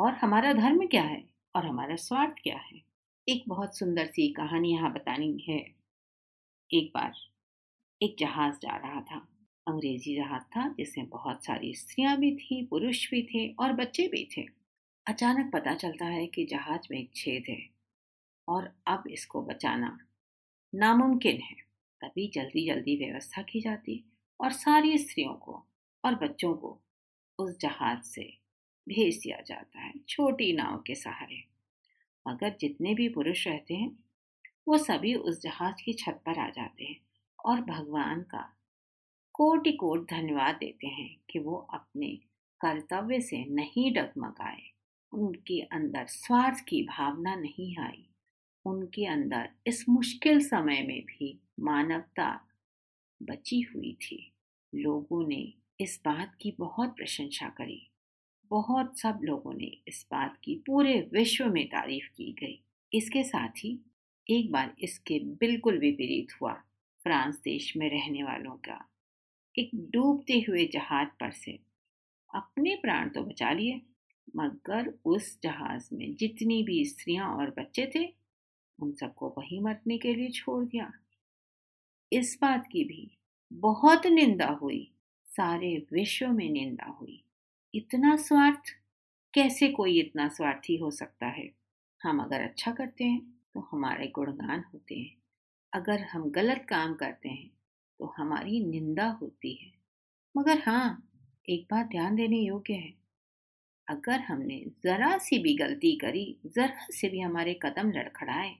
और 0.00 0.12
हमारा 0.12 0.52
धर्म 0.52 0.86
क्या 0.86 1.02
है। 1.02 1.37
और 1.54 1.66
हमारा 1.66 1.96
स्वार्थ 1.96 2.34
क्या 2.42 2.56
है? 2.56 2.82
एक 3.28 3.44
बहुत 3.48 3.76
सुंदर 3.76 4.06
सी 4.06 4.28
कहानी 4.28 4.72
यहाँ 4.72 4.92
बतानी 4.92 5.44
है। 5.48 5.74
एक 6.74 6.92
बार 6.94 7.12
एक 8.02 8.16
जहाज़ 8.18 8.54
जा 8.54 8.76
रहा 8.76 9.00
था। 9.00 9.28
अंग्रेज़ी 9.68 10.16
जहाज़ 10.16 10.42
था, 10.42 10.68
जिसमें 10.68 11.08
बहुत 11.08 11.44
सारी 11.44 11.74
स्त्रियाँ 11.74 12.16
भी 12.16 12.36
थी, 12.36 12.66
पुरुष 12.66 13.10
भी 13.10 13.22
थे 13.22 13.52
और 13.52 13.72
बच्चे 13.72 14.08
भी 14.08 14.28
थे। 14.36 14.46
अचानक 15.06 15.52
पता 15.52 15.74
चलता 15.74 16.04
है 16.04 16.26
कि 16.26 16.44
जहाज़ 16.44 16.88
में 16.90 16.98
एक 16.98 17.10
छेद 17.14 17.44
है 17.48 17.70
और 18.48 18.72
अब 18.86 19.04
इसको 19.10 19.42
बचाना 19.42 19.98
नामुमकिन 20.74 21.40
है। 21.40 21.56
तभी 22.00 22.30
जल्दी 22.34 22.66
जल्दी 22.66 22.96
व्यवस्था 22.96 23.42
की 23.42 23.60
जाती 23.60 24.04
और 24.40 24.52
सारी 24.52 24.98
स्त्रियों 24.98 25.34
को 25.34 25.66
और 26.04 26.14
बच्चों 26.14 26.54
को 26.54 26.80
उस 27.38 27.58
जहाज़ 27.58 28.02
से 28.02 28.38
भेज 28.88 29.16
दिया 29.16 29.40
जाता 29.40 29.80
है, 29.80 29.92
छोटी 30.08 30.52
नाव 30.52 30.82
के 30.86 30.94
सहारे। 30.94 31.44
मगर 32.28 32.56
जितने 32.60 32.94
भी 32.94 33.08
पुरुष 33.08 33.46
रहते 33.46 33.74
हैं, 33.74 34.04
वो 34.68 34.78
सभी 34.78 35.14
उस 35.14 35.40
जहाज़ 35.40 35.82
की 35.84 35.92
छत 35.92 36.22
पर 36.26 36.38
आ 36.38 36.50
जाते 36.50 36.84
हैं 36.84 37.00
और 37.44 37.60
भगवान 37.60 38.22
का 38.22 38.56
कोटि 39.32 39.72
कोट 39.72 40.10
धन्यवाद 40.10 40.54
देते 40.54 40.86
हैं 40.86 41.16
कि 41.30 41.38
वो 41.38 41.56
अपने 41.56 42.18
कर्तव्य 42.60 43.20
से 43.20 43.44
नहीं 43.44 43.92
डगमगाए। 43.94 44.62
उनके 45.12 45.60
अंदर 45.60 46.06
स्वार्थ 46.06 46.64
की 46.68 46.82
भावना 46.82 47.34
नहीं 47.34 47.76
आई। 47.78 48.04
उनके 48.64 49.06
अंदर 49.06 49.50
इस 49.66 49.88
मुश्किल 49.88 50.40
समय 50.40 50.82
में 50.82 51.04
भी 51.04 51.40
मानवता 51.60 52.48
बची 53.22 53.60
हुई 53.60 53.92
थी। 53.92 54.32
लोगों 54.74 55.28
ने 55.28 55.54
इस 55.80 56.00
बात 56.04 56.34
की 56.40 56.54
बहुत 56.58 56.96
प्रशंसा 56.96 57.48
करी। 57.48 57.88
बहुत 58.50 58.98
सब 58.98 59.20
लोगों 59.22 59.54
ने 59.54 59.78
इस 59.88 60.06
बात 60.10 60.36
की, 60.44 60.62
पूरे 60.66 61.10
विश्व 61.12 61.46
में 61.46 61.66
तारीफ़ 61.66 62.08
की 62.16 62.32
गई। 62.32 62.62
इसके 62.94 63.22
साथ 63.22 63.48
ही 63.48 63.80
एक 64.30 64.52
बार 64.52 64.74
इसके 64.78 65.18
बिल्कुल 65.18 65.78
विपरीत 65.78 66.28
हुआ, 66.42 66.52
फ्रांस 67.04 67.38
देश 67.38 67.76
में 67.76 67.90
रहने 67.90 68.22
वालों 68.22 68.52
का। 68.52 68.88
एक 69.58 69.70
डूबते 69.74 70.44
हुए 70.48 70.66
जहाज़ 70.66 71.08
पर 71.08 71.30
से, 71.30 71.58
अपने 72.34 72.76
प्राण 72.76 73.08
तो 73.08 73.22
बचा 73.22 73.50
लिए, 73.52 73.82
मगर 74.36 74.98
उस 75.04 75.38
जहाज़ 75.42 75.94
में 75.94 76.14
जितनी 76.14 76.62
भी 76.62 76.84
स्त्रियाँ 76.84 77.28
और 77.28 77.50
बच्चे 77.50 77.92
थे, 77.94 78.14
उन 78.82 78.92
सबको 78.92 79.34
वहीं 79.38 79.60
मरने 79.60 79.98
के 79.98 80.14
लिए 80.14 80.28
छोड़ 80.28 80.64
दिया। 80.64 80.92
इस 82.12 82.38
बात 82.42 82.66
की 82.72 82.84
भी 82.84 83.18
बहुत 83.52 84.06
निंदा 84.06 84.46
हुई, 84.46 84.90
सारे 85.26 85.86
विश्व 85.92 86.28
में 86.28 86.50
निंदा 86.50 86.86
हुई। 86.86 87.24
इतना 87.74 88.14
स्वार्थ? 88.16 88.70
कैसे 89.34 89.68
कोई 89.68 89.98
इतना 90.00 90.28
स्वार्थी 90.28 90.76
हो 90.76 90.90
सकता 90.90 91.26
है? 91.26 91.48
हम 92.00 92.20
अगर 92.22 92.42
अच्छा 92.42 92.72
करते 92.72 93.04
हैं 93.04 93.20
तो 93.54 93.60
हमारे 93.72 94.06
गुणगान 94.08 94.64
होते 94.74 94.94
हैं। 94.94 95.16
अगर 95.72 96.02
हम 96.04 96.30
गलत 96.30 96.66
काम 96.68 96.94
करते 96.94 97.28
हैं 97.28 97.50
तो 98.00 98.14
हमारी 98.18 98.60
निंदा 98.66 99.06
होती 99.22 99.54
है। 99.54 99.72
मगर 100.34 100.62
हाँ 100.66 101.02
एक 101.48 101.66
बात 101.70 101.86
ध्यान 101.86 102.16
देने 102.16 102.38
योग्य 102.38 102.74
है। 102.74 102.92
अगर 103.88 104.20
हमने 104.20 104.58
ज़रा 104.84 105.16
सी 105.18 105.38
भी 105.38 105.54
गलती 105.56 105.96
करी, 105.96 106.26
ज़रा 106.46 106.86
से 106.92 107.08
भी 107.08 107.20
हमारे 107.20 107.54
कदम 107.62 107.90
लड़खड़ाए, 107.92 108.50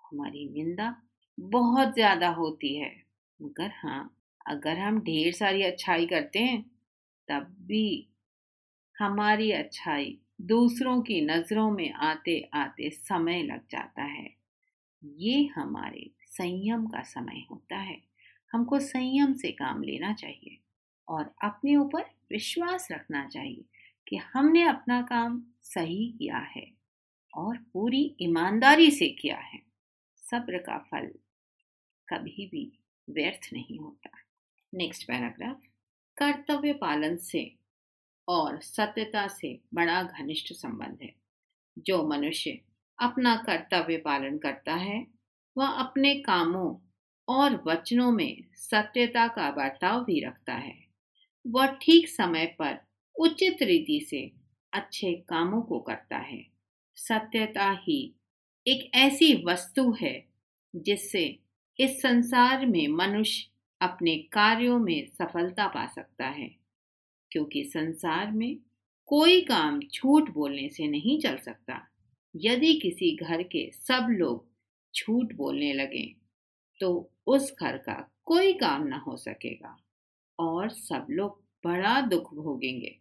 हमारी 0.00 0.48
निंदा 0.50 0.94
बहुत 1.38 1.94
ज़्यादा 1.94 2.28
होती 2.34 2.74
है। 2.76 2.90
मगर 3.40 3.70
हाँ 3.76 4.00
अगर 4.46 4.78
हम 4.78 5.00
ढेर 5.02 5.32
सारी 5.34 5.62
अच्छाई 5.64 6.06
करते 6.06 6.38
हैं, 6.40 6.62
तब 7.28 7.54
भी 7.62 7.84
हमारी 8.98 9.50
अच्छाई 9.50 10.18
दूसरों 10.40 11.02
की 11.02 11.20
नज़रों 11.20 11.70
में 11.70 11.92
आते 11.92 12.50
आते 12.54 12.90
समय 12.90 13.42
लग 13.42 13.60
जाता 13.70 14.02
है। 14.02 14.34
ये 15.04 15.46
हमारे 15.46 16.10
संयम 16.26 16.86
का 16.86 17.02
समय 17.02 17.46
होता 17.50 17.76
है। 17.76 18.02
हमको 18.52 18.80
संयम 18.80 19.34
से 19.34 19.52
काम 19.52 19.82
लेना 19.82 20.12
चाहिए 20.12 20.58
और 21.08 21.34
अपने 21.42 21.76
ऊपर 21.76 22.02
विश्वास 22.30 22.88
रखना 22.92 23.26
चाहिए 23.26 23.64
कि 24.08 24.16
हमने 24.16 24.62
अपना 24.62 25.02
काम 25.02 25.42
सही 25.62 26.14
किया 26.18 26.38
है 26.38 26.72
और 27.34 27.56
पूरी 27.56 28.16
ईमानदारी 28.20 28.90
से 28.90 29.08
किया 29.08 29.38
है। 29.38 29.62
सब्र 30.16 30.58
का 30.58 30.78
फल 30.78 31.14
कभी 32.08 32.46
भी 32.46 32.78
व्यर्थ 33.10 33.52
नहीं 33.52 33.78
होता। 33.78 34.10
नेक्स्ट 34.74 35.08
पैराग्राफ, 35.08 35.60
कर्तव्य 36.16 36.72
पालन 36.72 37.16
से 37.16 37.57
और 38.28 38.60
सत्यता 38.60 39.28
से 39.28 39.60
बड़ा 39.74 40.02
घनिष्ठ 40.02 40.52
संबंध 40.52 40.98
है। 41.02 41.14
जो 41.78 42.08
मनुष्य 42.08 42.60
अपना 42.98 43.36
कर्तव्य 43.36 43.96
पालन 43.96 44.38
करता 44.38 44.74
है, 44.74 45.06
वह 45.56 45.66
अपने 45.66 46.14
कामों 46.14 46.76
और 47.28 47.62
वचनों 47.66 48.12
में 48.12 48.44
सत्यता 48.54 49.28
का 49.28 49.50
बर्ताव 49.50 50.04
भी 50.04 50.24
रखता 50.24 50.54
है। 50.54 50.88
वह 51.46 51.66
ठीक 51.66 52.08
समय 52.08 52.46
पर 52.46 52.78
उचित 53.20 53.62
रीति 53.62 54.06
से 54.10 54.32
अच्छे 54.72 55.12
कामों 55.12 55.62
को 55.62 55.80
करता 55.80 56.16
है। 56.16 56.46
सत्यता 56.96 57.70
ही 57.70 58.14
एक 58.66 58.90
ऐसी 58.94 59.44
वस्तु 59.44 59.96
है, 60.00 60.24
जिससे 60.76 61.38
इस 61.80 62.02
संसार 62.02 62.66
में 62.66 62.88
मनुष्य 62.88 63.50
अपने 63.80 64.16
कार्यों 64.16 64.78
में 64.78 65.06
सफलता 65.06 65.66
पा 65.66 65.86
सकता 65.86 66.26
है। 66.26 66.57
क्योंकि 67.32 67.64
संसार 67.64 68.30
में 68.32 68.56
कोई 69.08 69.40
काम 69.40 69.80
झूठ 69.80 70.30
बोलने 70.30 70.68
से 70.68 70.86
नहीं 70.88 71.18
चल 71.20 71.36
सकता। 71.36 71.80
यदि 72.34 72.74
किसी 72.74 73.16
घर 73.16 73.42
के 73.42 73.70
सब 73.72 74.06
लोग 74.10 74.46
झूठ 74.94 75.32
बोलने 75.34 75.72
लगे 75.72 76.06
तो 76.80 77.10
उस 77.26 77.54
घर 77.60 77.76
का 77.78 77.94
कोई 78.24 78.52
काम 78.52 78.86
न 78.86 78.92
हो 78.92 79.16
सकेगा 79.16 79.76
और 80.38 80.68
सब 80.68 81.06
लोग 81.10 81.42
बड़ा 81.64 82.00
दुख 82.00 82.34
भोगेंगे। 82.34 82.96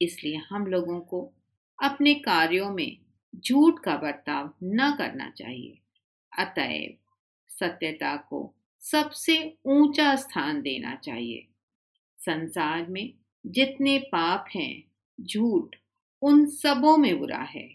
इसलिए 0.00 0.36
हम 0.48 0.66
लोगों 0.66 1.00
को 1.00 1.20
अपने 1.78 2.14
कार्यों 2.14 2.70
में 2.70 2.98
झूठ 3.36 3.78
का 3.84 3.96
बर्ताव 3.96 4.52
न 4.64 4.90
करना 4.98 5.30
चाहिए। 5.30 5.78
अतएव 6.32 6.96
सत्यता 7.50 8.16
को 8.16 8.54
सबसे 8.82 9.38
ऊँचा 9.66 10.14
स्थान 10.16 10.60
देना 10.62 10.94
चाहिए। 10.94 11.46
संसार 12.18 12.86
में 12.86 13.14
जितने 13.46 13.98
पाप 13.98 14.44
हैं, 14.54 14.84
झूठ 15.20 15.76
उन 16.22 16.46
सबों 16.46 16.96
में 16.96 17.18
बुरा 17.18 17.38
है। 17.38 17.68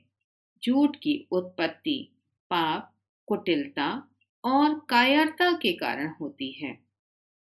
झूठ 0.66 0.96
की 0.96 1.28
उत्पत्ति 1.32 2.10
पाप, 2.50 2.94
कुटिलता 3.28 4.08
और 4.44 4.86
कायरता 4.90 5.52
के 5.52 5.74
कारण 5.74 6.14
होती 6.22 6.52
है। 6.52 6.78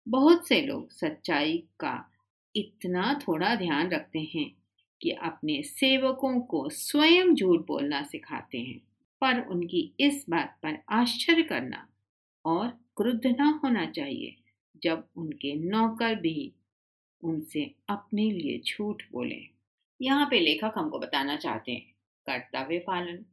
बहुत 0.07 0.47
से 0.47 0.61
लोग 0.61 0.91
सच्चाई 0.91 1.63
का 1.79 2.11
इतना 2.55 3.19
थोड़ा 3.27 3.55
ध्यान 3.55 3.89
रखते 3.89 4.19
हैं 4.19 4.55
कि 5.01 5.11
अपने 5.11 5.63
सेवकों 5.63 6.39
को 6.41 6.69
स्वयं 6.69 7.35
झूठ 7.35 7.65
बोलना 7.67 8.03
सिखाते 8.03 8.57
हैं, 8.57 8.79
पर 9.21 9.47
उनकी 9.47 9.93
इस 9.99 10.25
बात 10.29 10.57
पर 10.63 10.77
आश्चर्य 10.89 11.43
करना 11.43 11.87
और 12.45 12.67
क्रुद्ध 12.67 13.27
न 13.27 13.59
होना 13.63 13.85
चाहिए 13.85 14.35
जब 14.83 15.07
उनके 15.17 15.53
नौकर 15.55 16.15
भी 16.15 16.51
उनसे 17.23 17.75
अपने 17.89 18.31
लिए 18.31 18.59
झूठ 18.59 19.03
बोले। 19.11 19.41
यहाँ 20.01 20.27
पे 20.31 20.39
लेखक 20.39 20.73
हमको 20.77 20.99
बताना 20.99 21.35
चाहते 21.35 21.71
हैं, 21.71 21.93
कर्तव्य 22.25 22.79
पालन 22.79 23.25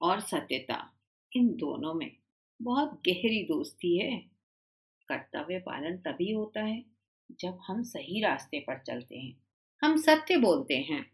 और 0.00 0.20
सत्यता, 0.20 0.92
इन 1.36 1.48
दोनों 1.48 1.94
में 1.94 2.16
बहुत 2.62 3.02
गहरी 3.08 3.42
दोस्ती 3.44 3.98
है। 3.98 4.18
कर्तव्य 5.08 5.58
पालन 5.58 5.96
तभी 5.96 6.32
होता 6.32 6.60
है 6.60 6.84
जब 7.30 7.58
हम 7.66 7.82
सही 7.82 8.20
रास्ते 8.20 8.60
पर 8.60 8.78
चलते 8.78 9.18
हैं, 9.18 9.40
हम 9.82 9.96
सत्य 9.96 10.36
बोलते 10.36 10.74
हैं। 10.74 11.10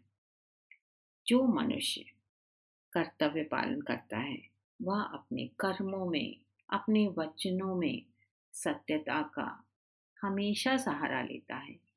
जो 1.27 1.43
मनुष्य 1.43 2.05
कर्तव्य 2.93 3.43
पालन 3.43 3.81
करता 3.81 4.17
है, 4.17 4.41
वह 4.81 5.01
अपने 5.01 5.47
कर्मों 5.59 6.05
में, 6.09 6.37
अपने 6.69 7.07
वचनों 7.07 7.75
में 7.75 8.05
सत्यता 8.53 9.21
का 9.21 9.65
हमेशा 10.21 10.77
सहारा 10.77 11.21
लेता 11.21 11.55
है। 11.55 11.90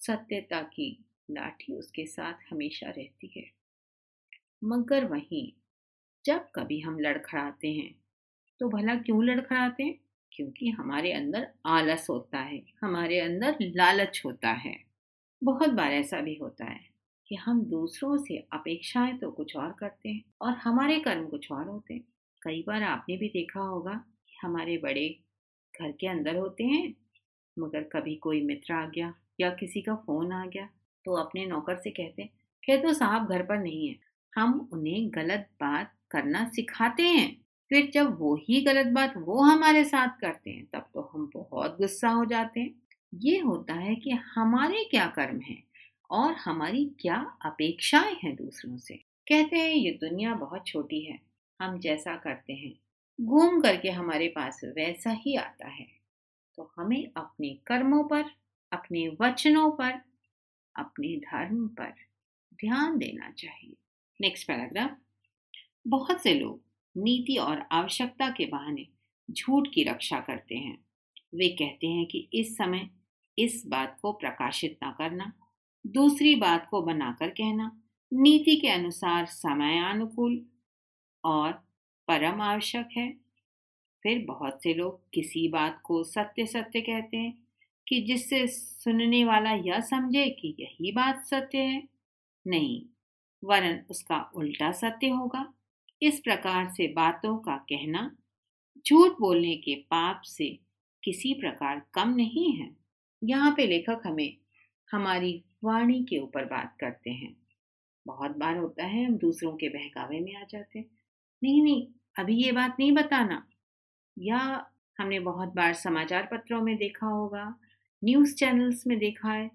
सत्यता 0.00 0.62
की 0.62 0.88
लाठी 1.30 1.74
उसके 1.74 2.06
साथ 2.06 2.52
हमेशा 2.52 2.90
रहती 2.90 3.32
है। 3.36 3.44
मगर 4.64 5.04
वहीं, 5.04 5.52
जब 6.24 6.48
कभी 6.54 6.80
हम 6.80 6.98
लड़खड़ाते 7.00 7.68
हैं 7.68 7.94
तो 8.60 8.68
भला 8.68 8.94
क्यों 8.96 9.24
लड़खड़ाते 9.24 9.82
हैं? 9.82 9.94
क्योंकि 10.32 10.68
हमारे 10.70 11.12
अंदर 11.12 11.48
आलस 11.66 12.06
होता 12.10 12.38
है, 12.38 12.62
हमारे 12.82 13.20
अंदर 13.20 13.56
लालच 13.60 14.22
होता 14.24 14.50
है। 14.50 14.76
बहुत 15.42 15.70
बार 15.70 15.92
ऐसा 15.92 16.20
भी 16.20 16.34
होता 16.34 16.64
है 16.64 16.80
कि 17.28 17.34
हम 17.34 17.64
दूसरों 17.64 18.16
से 18.18 18.36
अपेक्षाएँ 18.52 19.16
तो 19.18 19.30
कुछ 19.30 19.56
और 19.56 19.72
करते 19.72 20.08
हैं 20.08 20.24
और 20.42 20.52
हमारे 20.54 21.00
कर्म 21.00 21.26
कुछ 21.28 21.50
और 21.52 21.68
होते 21.68 21.94
हैं। 21.94 22.04
कई 22.42 22.64
बार 22.66 22.82
आपने 22.82 23.16
भी 23.16 23.28
देखा 23.28 23.60
होगा 23.60 23.94
कि 24.28 24.36
हमारे 24.42 24.78
बड़े 24.78 25.08
घर 25.74 25.92
के 25.92 26.06
अंदर 26.06 26.36
होते 26.36 26.64
हैं, 26.64 26.94
मगर 27.56 27.82
कभी 27.84 28.16
कोई 28.16 28.42
मित्र 28.42 28.74
आ 28.74 28.86
गया। 28.86 29.14
या 29.40 29.50
किसी 29.50 29.80
का 29.80 29.94
फ़ोन 29.96 30.32
आ 30.32 30.44
गया 30.46 30.68
तो 31.04 31.14
अपने 31.14 31.46
नौकर 31.46 31.76
से 31.76 31.90
कहते 31.90 32.24
कह 32.62 32.82
तो 32.82 32.92
साहब 32.94 33.28
घर 33.28 33.42
पर 33.42 33.58
नहीं 33.58 33.88
है। 33.88 33.96
हम 34.36 34.68
उन्हें 34.72 35.10
गलत 35.14 35.48
बात 35.60 35.92
करना 36.10 36.44
सिखाते 36.48 37.02
हैं। 37.02 37.30
फिर 37.70 37.90
जब 37.94 38.18
वो 38.18 38.34
ही 38.36 38.60
गलत 38.60 38.86
बात 38.86 39.14
वो 39.16 39.42
हमारे 39.42 39.84
साथ 39.84 40.20
करते 40.20 40.50
हैं, 40.50 40.66
तब 40.72 40.86
तो 40.94 41.10
हम 41.14 41.30
बहुत 41.36 41.76
गुस्सा 41.78 42.08
हो 42.08 42.24
जाते 42.24 42.60
हैं। 42.60 42.74
ये 43.14 43.38
होता 43.38 43.74
है 43.74 43.94
कि 43.94 44.10
हमारे 44.10 44.84
क्या 44.84 45.06
कर्म 45.06 45.40
हैं 45.40 45.62
और 46.10 46.32
हमारी 46.32 46.84
क्या 47.00 47.16
अपेक्षाएँ 47.44 48.16
हैं 48.24 48.36
दूसरों 48.36 48.76
से। 48.78 48.94
कहते 49.28 49.56
हैं, 49.56 49.74
ये 49.74 49.90
दुनिया 49.90 50.34
बहुत 50.34 50.66
छोटी 50.66 51.00
है, 51.00 51.18
हम 51.60 51.78
जैसा 51.78 52.16
करते 52.16 52.52
हैं। 52.52 52.72
घूम 53.20 53.60
करके 53.60 53.90
हमारे 53.90 54.28
पास 54.28 54.60
वैसा 54.64 55.10
ही 55.10 55.36
आता 55.36 55.68
है। 55.68 55.86
तो 56.56 56.72
हमें 56.76 57.10
अपने 57.16 57.48
कर्मों 57.66 58.04
पर 58.04 58.24
अपने 58.72 59.08
वचनों 59.20 59.70
पर, 59.70 60.00
अपने 60.76 61.16
धर्म 61.16 61.68
पर 61.68 61.94
ध्यान 62.54 62.98
देना 62.98 63.30
चाहिए। 63.30 63.76
नेक्स्ट 64.20 64.46
पैराग्राफ 64.46 64.96
बहुत 65.86 66.22
से 66.22 66.34
लोग 66.34 66.60
नीति 66.96 67.36
और 67.36 67.66
आवश्यकता 67.72 68.30
के 68.30 68.46
बहाने 68.46 68.88
झूठ 69.30 69.68
की 69.74 69.84
रक्षा 69.84 70.20
करते 70.20 70.54
हैं। 70.54 70.84
वे 71.34 71.48
कहते 71.48 71.86
हैं 71.86 72.06
कि 72.06 72.28
इस 72.34 72.56
समय 72.56 72.90
इस 73.38 73.66
बात 73.66 73.98
को 74.02 74.12
प्रकाशित 74.12 74.78
न 74.84 74.94
करना, 74.98 75.32
दूसरी 75.86 76.34
बात 76.34 76.68
को 76.70 76.82
बनाकर 76.82 77.30
कहना, 77.30 77.82
नीति 78.12 78.56
के 78.56 78.68
अनुसार 78.68 79.26
समयानुकूल 79.26 80.46
और 81.24 81.52
परम 82.08 82.40
आवश्यक 82.40 82.88
है। 82.96 83.12
फिर 84.02 84.24
बहुत 84.24 84.62
से 84.62 84.74
लोग 84.74 85.00
किसी 85.14 85.48
बात 85.48 85.80
को 85.84 86.04
सत्य 86.04 86.46
सत्य 86.46 86.80
कहते 86.80 87.16
हैं। 87.16 87.49
कि 87.90 88.00
जिससे 88.00 88.46
सुनने 88.48 89.24
वाला 89.24 89.52
यह 89.52 89.80
समझे 89.80 90.30
कि 90.30 90.56
यही 90.60 90.92
बात 90.92 91.24
सत्य 91.24 91.58
है। 91.58 91.88
नहीं, 92.46 92.82
वरन 93.44 93.84
उसका 93.90 94.30
उल्टा 94.34 94.72
सत्य 94.72 95.08
होगा। 95.08 95.54
इस 96.02 96.20
प्रकार 96.20 96.68
से 96.68 96.88
बातों 96.88 97.38
का 97.38 97.56
कहना 97.56 98.16
झूठ 98.86 99.12
बोलने 99.12 99.56
के 99.56 99.74
पाप 99.74 100.22
से 100.22 100.58
किसी 101.04 101.34
प्रकार 101.34 101.82
कम 101.94 102.14
नहीं 102.14 102.52
है। 102.52 102.76
यहाँ 103.24 103.54
पे 103.56 103.66
लेखक 103.66 104.02
हमें 104.06 104.36
हमारी 104.92 105.44
वाणी 105.64 106.04
के 106.04 106.18
ऊपर 106.18 106.44
बात 106.44 106.76
करते 106.80 107.10
हैं। 107.10 107.36
बहुत 108.06 108.36
बार 108.36 108.56
होता 108.56 108.84
है 108.84 109.04
हम 109.04 109.16
दूसरों 109.18 109.56
के 109.56 109.68
बहकावे 109.68 110.20
में 110.20 110.36
आ 110.36 110.44
जाते 110.50 110.78
हैं। 110.78 110.86
नहीं 111.42 111.62
नहीं, 111.62 111.86
अभी 112.18 112.34
ये 112.34 112.52
बात 112.52 112.76
नहीं 112.78 112.92
बताना। 112.92 113.46
या 114.18 114.66
हमने 114.98 115.20
बहुत 115.20 115.48
बार 115.48 115.74
समाचार 115.74 116.28
पत्रों 116.32 116.62
में 116.62 116.76
देखा 116.76 117.06
होगा 117.06 117.54
न्यूज़ 118.02 118.34
चैनल्स 118.34 118.86
में 118.86 118.98
देखा 118.98 119.32
है 119.32 119.50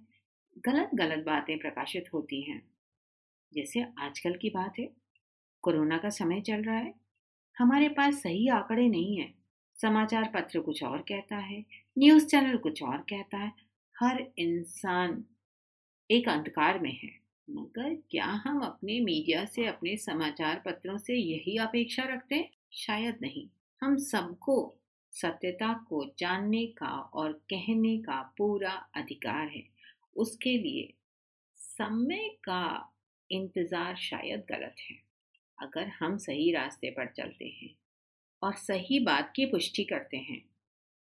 गलत 0.65 0.89
गलत 0.95 1.25
बातें 1.25 1.58
प्रकाशित 1.60 2.05
होती 2.13 2.41
हैं। 2.41 2.62
जैसे 3.53 3.86
आजकल 3.99 4.38
की 4.38 4.49
बात 4.49 4.79
है, 4.79 4.89
कोरोना 5.63 5.97
का 5.97 6.10
समय 6.10 6.41
चल 6.41 6.63
रहा 6.63 6.75
है, 6.75 6.93
हमारे 7.58 7.89
पास 7.89 8.21
सही 8.21 8.47
आंकड़े 8.49 8.88
नहीं 8.89 9.17
है, 9.17 9.34
समाचार 9.79 10.31
पत्र 10.34 10.60
कुछ 10.60 10.84
और 10.84 11.01
कहता 11.01 11.38
है, 11.38 11.65
न्यूज़ 11.97 12.25
चैनल 12.27 12.58
कुछ 12.58 12.84
और 12.84 12.97
कहता 12.97 13.38
है, 13.38 13.51
हर 13.95 14.25
इंसान 14.38 15.23
एक 16.10 16.29
अंधकार 16.29 16.79
में 16.79 16.93
है, 16.93 17.10
मगर 17.49 17.95
क्या 18.12 18.25
हम 18.25 18.62
अपने 18.62 18.99
मीडिया 18.99 19.45
से, 19.45 19.65
अपने 19.67 19.97
समाचार 19.97 20.62
पत्रों 20.65 20.97
से 20.97 21.15
यही 21.15 21.58
अपेक्षा 21.58 22.03
रखते 22.03 22.36
हैं? 22.36 22.49
शायद 22.73 23.17
नहीं, 23.21 23.47
हम 23.81 23.97
सबको 23.97 24.75
सत्यता 25.15 25.73
को 25.89 26.04
जानने 26.19 26.65
का 26.67 26.88
और 26.88 27.32
कहने 27.49 27.97
का 27.97 28.21
पूरा 28.38 28.71
अधिकार 28.95 29.47
है। 29.47 29.63
उसके 30.15 30.58
लिए 30.58 30.93
समय 31.60 32.28
का 32.43 32.91
इंतज़ार 33.30 33.95
शायद 33.95 34.45
गलत 34.49 34.75
है। 34.89 34.97
अगर 35.58 35.88
हम 35.99 36.17
सही 36.17 36.51
रास्ते 36.51 36.89
पर 36.89 37.12
चलते 37.17 37.45
हैं 37.62 37.75
और 38.41 38.56
सही 38.56 38.99
बात 38.99 39.32
की 39.36 39.45
पुष्टि 39.45 39.84
करते 39.84 40.17
हैं 40.17 40.39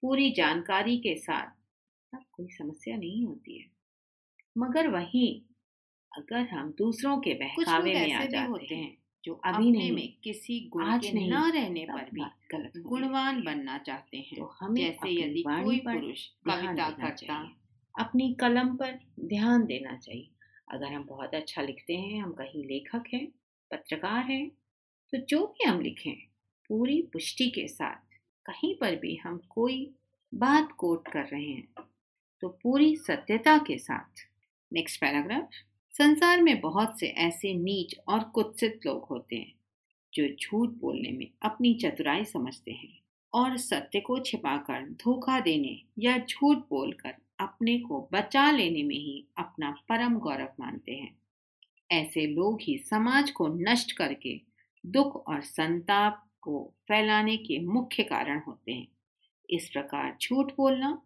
पूरी 0.04 0.32
जानकारी 0.32 0.98
के 0.98 1.16
साथ 1.16 1.50
तब 2.14 2.24
कोई 2.32 2.48
समस्या 2.48 2.96
नहीं 2.98 3.26
होती 3.26 3.58
है। 3.58 3.70
मगर 4.58 4.88
वहीं 4.88 5.42
अगर 6.12 6.48
हम 6.50 6.72
दूसरों 6.78 7.18
के 7.22 7.34
बहकावे 7.34 7.96
में 7.96 8.14
आ 8.14 8.26
जाते 8.26 8.66
हैं। 8.66 9.01
जो 9.24 9.34
अभी 9.46 9.72
नहीं 9.72 9.92
में 9.92 10.14
किसी 10.24 10.60
गुण 10.74 10.84
आज 10.84 11.06
के 11.06 11.12
नहीं 11.14 11.32
न 11.32 11.52
रहने 11.52 11.86
पर 11.86 12.10
भी 12.14 12.22
गलत 12.52 12.78
गुणवान 12.84 13.42
बनना 13.44 13.78
चाहते 13.78 14.18
हैं। 14.18 14.38
तो 14.38 14.46
हमें 14.60 14.82
जैसे 14.82 15.10
यदि 15.12 15.44
कोई 15.48 15.80
पुरुष 15.80 16.26
कविता 16.46 16.90
करता 16.92 17.36
अपनी 17.96 18.34
कलम 18.34 18.76
पर 18.76 19.00
ध्यान 19.26 19.66
देना 19.66 19.96
चाहिए। 19.98 20.30
अगर 20.72 20.94
हम 20.94 21.04
बहुत 21.04 21.36
अच्छा 21.36 21.62
लिखते 21.62 21.96
हैं 21.96 22.22
हम 22.24 22.32
कहीं 22.32 22.64
लेखक 22.66 23.04
हैं 23.14 23.26
पत्रकार 23.72 24.24
हैं 24.26 24.48
तो 25.14 25.18
जो 25.30 25.46
भी 25.48 25.64
हम 25.64 25.82
लिखें 25.82 26.14
पूरी 26.70 27.02
पुष्टि 27.14 27.50
के 27.50 27.68
साथ 27.68 28.20
कहीं 28.46 28.76
पर 28.76 28.96
भी 28.96 29.16
हम 29.16 29.40
कोई 29.50 29.80
बात 30.34 30.72
कोट 30.72 31.08
कर 31.08 31.26
रहे 31.26 31.44
हैं 31.44 31.86
तो 32.44 32.50
पूरी 32.64 32.96
सत्यता 32.98 33.58
के 33.58 33.78
साथ। 33.78 34.26
नेक्स्ट 34.72 35.02
पैराग्राफ 35.02 35.50
संसार 35.94 36.42
में 36.42 36.60
बहुत 36.62 37.00
से 37.00 37.08
ऐसे 37.08 37.54
नीच 37.54 37.96
और 38.08 38.20
कुत्सित 38.24 38.80
लोग 38.86 39.04
होते 39.04 39.36
हैं, 39.36 39.54
जो 40.14 40.28
झूठ 40.28 40.70
बोलने 40.70 41.12
में 41.12 41.28
अपनी 41.42 41.74
चतुराई 41.74 42.26
समझते 42.26 42.72
हैं 42.72 43.00
और 43.34 43.58
सत्य 43.58 44.00
को 44.00 44.20
छिपाकर 44.20 44.90
धोखा 44.90 45.40
देने 45.40 45.82
या 46.00 46.18
झूठ 46.18 46.58
बोलकर 46.58 47.14
अपने 47.40 47.80
को 47.80 48.10
बचा 48.14 48.52
लेने 48.52 48.84
में 48.84 48.96
ही 48.96 49.26
अपना 49.38 49.72
परम 49.90 50.16
गौरव 50.20 50.50
मानते 50.60 50.92
हैं। 50.92 51.18
ऐसे 51.92 52.28
लोग 52.28 52.62
ही 52.62 52.78
समाज 52.78 53.32
को 53.32 53.48
नष्ट 53.48 53.92
करके 53.92 54.42
दुख 54.86 55.16
और 55.28 55.42
संताप 55.42 56.28
को 56.42 56.74
फैलाने 56.88 57.38
के 57.38 57.60
मुख्य 57.60 58.04
कारण 58.04 58.42
होते 58.48 58.72
हैं। 58.72 58.88
इस 59.50 59.70
प्रकार 59.70 60.18
झूठ 60.22 60.52
बोलना, 60.58 61.02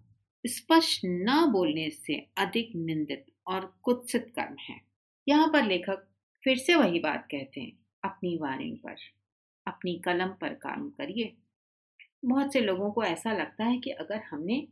स्पष्ट 0.47 1.01
न 1.05 1.45
बोलने 1.51 1.89
से 1.89 2.27
अधिक 2.37 2.75
निंदित 2.75 3.25
और 3.47 3.79
कुत्सित 3.83 4.29
कर्म 4.29 4.55
है। 4.69 4.81
यहाँ 5.27 5.47
पर 5.47 5.63
लेखक 5.63 6.07
फिर 6.43 6.57
से 6.57 6.75
वही 6.75 6.99
बात 6.99 7.27
कहते 7.31 7.61
हैं, 7.61 7.79
अपनी 8.03 8.37
वाणी 8.37 8.71
पर, 8.71 8.95
अपनी 9.67 10.01
कलम 10.05 10.27
पर 10.27 10.53
काम 10.53 10.89
करिए। 10.89 11.33
बहुत 12.25 12.53
से 12.53 12.61
लोगों 12.61 12.91
को 12.91 13.03
ऐसा 13.03 13.33
लगता 13.33 13.63
है 13.63 13.77
कि 13.77 13.89
अगर 13.89 14.17
हमने 14.17 14.67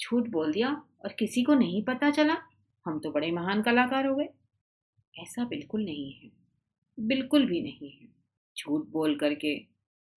झूठ 0.00 0.28
बोल 0.28 0.52
दिया 0.52 0.70
और 1.04 1.12
किसी 1.18 1.42
को 1.42 1.54
नहीं 1.54 1.84
पता 1.84 2.10
चला, 2.10 2.36
हम 2.86 2.98
तो 2.98 3.10
बड़े 3.10 3.30
महान 3.30 3.62
कलाकार 3.62 4.06
हो 4.06 4.16
गए। 4.16 4.28
ऐसा 5.18 5.44
बिल्कुल 5.44 5.84
नहीं 5.84 6.12
है। 6.12 6.30
बिल्कुल 7.00 7.46
भी 7.46 7.62
नहीं 7.62 7.90
है। 7.90 8.08
झूठ 8.58 8.86
बोल 8.86 9.18
करके, 9.18 9.66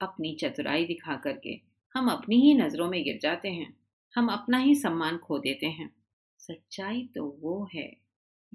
अपनी 0.01 0.35
चतुराई 0.35 0.85
दिखा 0.85 1.15
करके 1.15 1.61
हम 1.93 2.11
अपनी 2.11 2.35
ही 2.35 2.53
नज़रों 2.53 2.89
में 2.89 3.03
गिर 3.03 3.19
जाते 3.21 3.49
हैं। 3.49 3.77
हम 4.15 4.27
अपना 4.27 4.57
ही 4.57 4.75
सम्मान 4.75 5.17
खो 5.17 5.39
देते 5.39 5.65
हैं। 5.65 6.04
सच्चाई 6.39 7.09
तो 7.15 7.37
वो 7.41 7.69
है, 7.73 7.97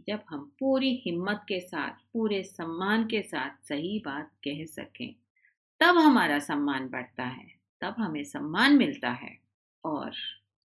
जब 0.08 0.20
हम 0.28 0.52
पूरी 0.60 1.02
हिम्मत 1.04 1.44
के 1.48 1.60
साथ, 1.60 1.90
पूरे 2.12 2.42
सम्मान 2.42 3.06
के 3.06 3.22
साथ 3.22 3.66
सही 3.68 3.98
बात 3.98 4.30
कह 4.44 4.64
सकें, 4.64 5.14
तब 5.80 5.96
हमारा 5.98 6.38
सम्मान 6.38 6.88
बढ़ता 6.88 7.24
है, 7.24 7.54
तब 7.80 7.94
हमें 7.98 8.24
सम्मान 8.24 8.76
मिलता 8.76 9.10
है। 9.10 9.38
और 9.84 10.12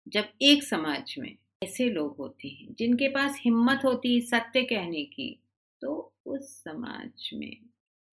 जब 0.07 0.25
एक 0.41 0.63
समाज 0.63 1.15
में 1.19 1.37
ऐसे 1.63 1.89
लोग 1.89 2.15
होते 2.17 2.47
हैं, 2.47 2.75
जिनके 2.79 3.07
पास 3.07 3.39
हिम्मत 3.41 3.81
होती 3.85 4.13
है 4.15 4.21
सत्य 4.21 4.63
कहने 4.63 5.03
की 5.03 5.39
तो 5.81 6.13
उस 6.25 6.63
समाज 6.63 7.29
में 7.33 7.57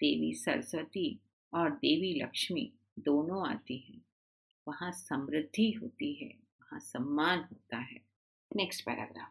देवी 0.01 0.33
सरस्वती 0.33 1.21
और 1.55 1.71
देवी 1.71 2.21
लक्ष्मी 2.23 2.73
दोनों 2.99 3.49
आती 3.49 3.77
हैं। 3.89 4.05
वहाँ 4.69 4.93
समृद्धि 4.93 5.71
होती 5.71 6.13
है, 6.13 6.29
वहाँ 6.61 6.81
सम्मान 6.81 7.39
होता 7.39 7.77
है। 7.77 8.14
नेक्स्ट 8.57 8.85
पैराग्राफ 8.87 9.29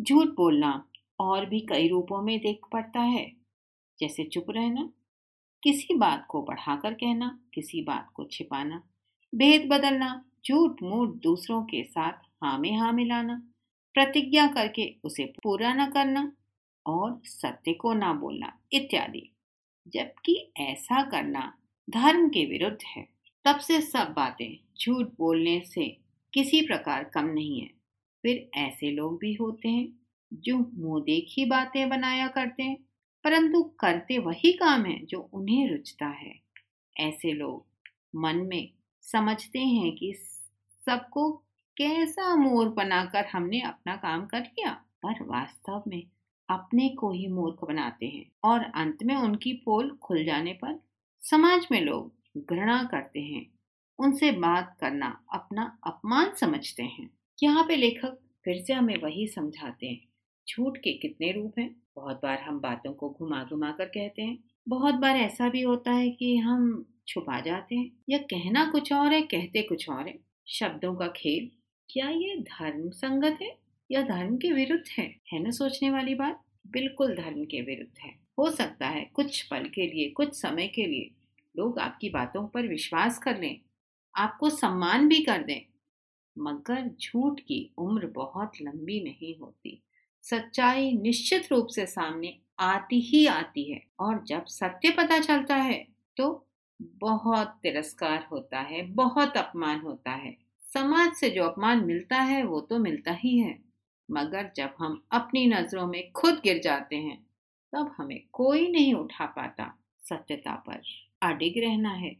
झूठ 0.00 0.28
बोलना 0.28 0.88
और 1.20 1.46
भी 1.46 1.60
कई 1.60 1.88
रूपों 1.88 2.22
में 2.22 2.38
देख 2.38 2.60
पड़ता 2.72 3.00
है। 3.00 3.32
जैसे 4.00 4.24
चुप 4.24 4.46
रहना, 4.50 4.92
किसी 5.62 5.94
बात 5.94 6.26
को 6.30 6.42
बढ़ाकर 6.42 6.94
कहना, 6.94 7.40
किसी 7.54 7.82
बात 7.82 8.10
को 8.14 8.24
छिपाना, 8.24 8.82
भेद 9.34 9.68
बदलना, 9.68 10.24
झूठ 10.48 10.82
मूठ 10.82 11.08
दूसरों 11.08 11.62
के 11.62 11.84
साथ 11.84 12.12
हाँ 12.12 12.58
में 12.58 12.76
हाँ 12.76 12.92
मिलाना, 12.92 13.42
प्रतिज्ञा 13.94 14.46
करके 14.46 14.96
उसे 15.04 15.24
पूरा 15.24 15.74
न 15.74 15.90
करना 15.90 16.32
और 16.86 17.20
सत्य 17.24 17.72
को 17.72 17.94
ना 17.94 18.12
बोलना 18.12 18.58
इत्यादि। 18.72 19.30
जबकि 19.88 20.52
ऐसा 20.56 21.10
करना 21.10 21.58
धर्म 21.90 22.28
के 22.28 22.46
विरुद्ध 22.46 22.78
है। 22.86 23.08
तब 23.44 23.58
से 23.58 23.80
सब 23.80 24.12
बातें 24.16 24.58
झूठ 24.80 25.06
बोलने 25.06 25.60
से 25.60 25.98
किसी 26.34 26.66
प्रकार 26.66 27.04
कम 27.04 27.24
नहीं 27.24 27.60
है। 27.60 27.73
फिर 28.24 28.50
ऐसे 28.54 28.90
लोग 28.90 29.18
भी 29.18 29.34
होते 29.34 29.68
हैं, 29.68 30.00
जो 30.32 30.58
मुँह 30.58 31.02
देखी 31.02 31.44
बातें 31.44 31.88
बनाया 31.88 32.28
करते 32.28 32.62
हैं, 32.62 32.76
परंतु 33.24 33.62
करते 33.62 34.18
वही 34.18 34.52
काम 34.52 34.84
है 34.86 35.06
जो 35.06 35.30
उन्हें 35.32 35.70
रुचता 35.70 36.06
है। 36.06 36.40
ऐसे 37.00 37.32
लोग 37.32 37.66
मन 38.16 38.36
में 38.36 38.70
समझते 39.02 39.58
हैं 39.58 39.96
कि 39.96 40.14
सबको 40.86 41.32
कैसा 41.76 42.36
मोर 42.36 42.68
बनाकर 42.68 43.26
हमने 43.26 43.60
अपना 43.60 43.96
काम 43.96 44.26
कर 44.26 44.40
लिया, 44.40 44.72
पर 44.72 45.22
वास्तव 45.22 45.84
में 45.88 46.02
अपने 46.48 46.88
को 46.88 47.12
ही 47.12 47.28
मूर्ख 47.28 47.64
बनाते 47.64 48.06
हैं 48.06 48.26
और 48.44 48.60
अंत 48.64 49.02
में 49.02 49.16
उनकी 49.16 49.52
पोल 49.52 49.98
खुल 50.02 50.24
जाने 50.24 50.52
पर 50.52 50.80
समाज 51.22 51.68
में 51.72 51.80
लोग 51.80 52.12
घृणा 52.38 52.84
करते 52.84 53.20
हैं। 53.20 53.46
उनसे 53.98 54.32
बात 54.32 54.76
करना 54.80 55.24
अपना 55.32 55.78
अपमान 55.86 56.34
समझते 56.34 56.82
हैं। 56.82 57.13
यहाँ 57.42 57.64
पे 57.64 57.76
लेखक 57.76 58.18
फिर 58.44 58.60
से 58.62 58.72
हमें 58.72 58.96
वही 58.96 59.26
समझाते 59.26 59.86
हैं। 59.86 60.00
झूठ 60.48 60.76
के 60.78 60.92
कितने 60.92 61.32
रूप 61.32 61.58
हैं? 61.58 61.74
बहुत 61.96 62.20
बार 62.22 62.38
हम 62.38 62.60
बातों 62.60 62.92
को 62.92 63.10
घुमा 63.10 63.42
घुमा 63.44 63.70
कर 63.70 63.84
कहते 63.84 64.22
हैं। 64.22 64.38
बहुत 64.68 64.94
बार 64.94 65.16
ऐसा 65.16 65.48
भी 65.48 65.62
होता 65.62 65.92
है 65.92 66.10
कि 66.10 66.36
हम 66.36 66.84
छुपा 67.08 67.40
जाते 67.40 67.76
हैं 67.76 67.90
या 68.10 68.18
कहना 68.18 68.64
कुछ 68.70 68.92
और 68.92 69.12
है, 69.12 69.22
कहते 69.22 69.62
कुछ 69.62 69.88
और 69.90 70.06
है। 70.08 70.18
शब्दों 70.48 70.94
का 70.94 71.06
खेल, 71.08 71.50
क्या 71.90 72.08
ये 72.08 72.36
धर्म 72.40 72.88
संगत 72.90 73.38
है 73.42 73.56
या 73.90 74.02
धर्म 74.02 74.36
के 74.36 74.52
विरुद्ध 74.52 74.84
है? 74.98 75.06
है 75.32 75.42
ना 75.42 75.50
सोचने 75.50 75.90
वाली 75.90 76.14
बात? 76.14 76.40
बिल्कुल 76.66 77.14
धर्म 77.16 77.44
के 77.44 77.60
विरुद्ध 77.60 77.98
है। 78.00 78.14
हो 78.38 78.50
सकता 78.50 78.86
है 78.86 79.04
कुछ 79.14 79.42
पल 79.42 79.64
के 79.64 79.86
लिए, 79.86 80.08
कुछ 80.10 80.34
समय 80.34 80.66
के 80.66 80.86
लिए 80.86 81.10
लोग 81.56 81.78
आपकी 81.78 82.10
बातों 82.10 82.46
पर 82.48 82.66
विश्वास 82.66 83.18
कर 83.18 83.40
लें, 83.40 83.60
आपको 84.14 84.50
सम्मान 84.50 85.08
भी 85.08 85.20
कर 85.20 85.42
दें। 85.42 85.60
मगर 86.36 86.88
झूठ 87.00 87.40
की 87.40 87.58
उम्र 87.78 88.06
बहुत 88.06 88.60
लंबी 88.62 89.02
नहीं 89.04 89.36
होती। 89.38 89.80
सच्चाई 90.24 90.92
निश्चित 90.92 91.48
रूप 91.52 91.66
से 91.66 91.86
सामने 91.86 92.36
आती 92.58 93.00
ही 93.00 93.26
आती 93.26 93.70
है 93.72 93.80
और 94.00 94.22
जब 94.24 94.44
सत्य 94.44 94.90
पता 94.90 95.18
चलता 95.18 95.56
है 95.56 95.86
तो 96.16 96.46
बहुत 96.80 97.58
तिरस्कार 97.62 98.26
होता 98.30 98.60
है, 98.60 98.82
बहुत 98.82 99.36
अपमान 99.36 99.80
होता 99.80 100.10
है। 100.10 100.36
समाज 100.68 101.12
से 101.12 101.30
जो 101.30 101.44
अपमान 101.44 101.84
मिलता 101.84 102.16
है, 102.16 102.42
वो 102.44 102.60
तो 102.60 102.78
मिलता 102.78 103.12
ही 103.12 103.38
है। 103.38 103.58
मगर 104.08 104.50
जब 104.56 104.74
हम 104.78 105.02
अपनी 105.12 105.46
नज़रों 105.46 105.86
में 105.86 106.10
खुद 106.12 106.40
गिर 106.44 106.60
जाते 106.60 106.96
हैं, 106.96 107.16
तब 107.72 107.94
हमें 107.96 108.20
कोई 108.32 108.70
नहीं 108.72 108.94
उठा 108.94 109.26
पाता 109.26 109.72
सत्यता 110.02 110.54
पर। 110.68 110.82
अडिग 111.22 111.58
रहना 111.58 111.90
है। 111.90 112.16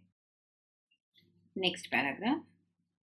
नेक्स्ट 1.56 1.90
पैराग्राफ 1.90 2.42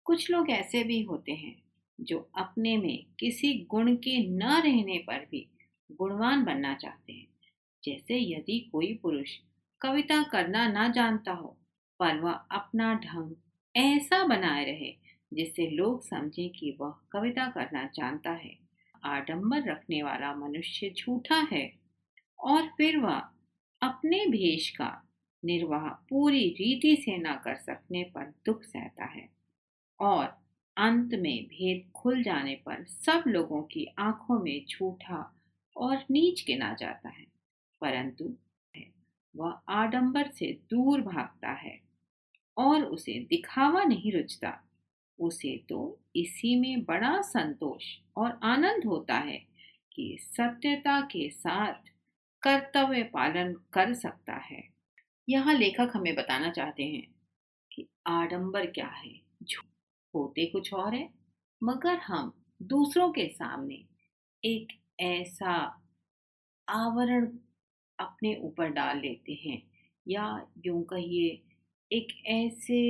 कुछ 0.07 0.31
लोग 0.31 0.51
ऐसे 0.51 0.85
भी 0.85 1.03
होते 1.03 1.33
हैं, 1.33 1.63
जो 2.01 2.31
अपने 2.39 2.77
में 2.77 3.07
किसी 3.21 3.67
गुण 3.71 3.95
के 3.95 4.27
न 4.29 4.43
रहने 4.43 4.99
पर 4.99 5.27
भी 5.31 5.49
गुणवान 5.93 6.45
बनना 6.45 6.75
चाहते 6.75 7.13
हैं। 7.13 7.27
जैसे 7.85 8.19
यदि 8.19 8.69
कोई 8.73 8.95
पुरुष 8.95 9.31
कविता 9.81 10.23
करना 10.23 10.69
ना 10.69 10.89
जानता 10.89 11.33
हो, 11.33 11.57
पर 11.99 12.21
वह 12.21 12.33
अपना 12.33 12.95
ढंग 12.95 13.35
ऐसा 13.77 14.25
बनाए 14.25 14.65
रहे, 14.65 14.97
जिससे 15.35 15.71
लोग 15.71 16.07
समझें 16.07 16.51
कि 16.51 16.77
वह 16.81 16.95
कविता 17.13 17.51
करना 17.51 17.91
जानता 17.95 18.31
है, 18.31 18.59
आडंबर 19.05 19.71
रखने 19.71 20.03
वाला 20.03 20.35
मनुष्य 20.35 20.95
झूठा 20.99 21.49
है, 21.53 21.73
और 22.41 22.63
फिर 22.63 22.97
वह 22.97 23.23
अपने 23.83 24.27
भेष 24.27 24.71
का 24.71 25.09
निर्वाह 25.45 25.89
पूरी 25.89 26.49
रीति 26.49 26.97
से 26.97 27.19
न 27.19 27.33
कर 27.45 27.57
सकने 27.57 28.05
पर 28.05 28.35
दुख 28.47 28.63
सहता 28.63 29.05
है। 29.05 29.36
और 30.01 30.25
अंत 30.77 31.15
में 31.15 31.45
भेद 31.45 31.91
खुल 31.93 32.23
जाने 32.23 32.55
पर 32.55 32.85
सब 32.85 33.25
लोगों 33.27 33.63
की 33.63 33.87
आँखों 33.99 34.39
में 34.41 34.65
झूठा 34.67 35.35
और 35.77 36.05
नीच 36.11 36.45
गिना 36.47 36.75
जाता 36.75 37.09
है। 37.09 37.27
परंतु 37.81 38.35
वह 39.35 39.59
आडंबर 39.69 40.29
से 40.29 40.53
दूर 40.71 41.01
भागता 41.01 41.53
है 41.53 41.81
और 42.57 42.85
उसे 42.85 43.21
दिखावा 43.21 43.85
नहीं 43.85 44.13
रुचता। 44.13 44.63
उसे 45.19 45.65
तो 45.69 45.99
इसी 46.17 46.57
में 46.61 46.85
बड़ा 46.85 47.21
संतोष 47.23 47.85
और 48.17 48.39
आनंद 48.43 48.85
होता 48.85 49.15
है 49.15 49.39
कि 49.93 50.19
सत्यता 50.21 51.01
के 51.01 51.31
साथ 51.31 51.91
कर्तव्य 52.43 53.03
पालन 53.03 53.53
कर 53.73 53.95
सकता 53.95 54.35
है। 54.35 54.63
यहाँ 55.29 55.55
लेखक 55.55 55.93
हमें 55.95 56.15
बताना 56.15 56.51
चाहते 56.51 56.85
हैं 56.85 57.07
कि 57.73 57.87
आडंबर 58.07 58.67
क्या 58.67 58.89
है? 58.89 59.21
होते 60.19 60.47
कुछ 60.47 60.73
और 60.75 60.95
है, 60.95 61.09
मगर 61.63 61.97
हम 61.97 62.33
दूसरों 62.63 63.13
के 63.13 63.29
सामने 63.29 63.85
एक 64.45 64.69
ऐसा 65.01 65.83
आवरण 66.69 67.39
अपने 67.99 68.37
ऊपर 68.37 68.69
डाल 68.69 68.99
लेते 68.99 69.33
हैं, 69.33 69.63
या 70.09 70.47
यूँ 70.67 70.85
कहिए, 70.85 71.43
एक 71.93 72.09
ऐसे 72.27 72.81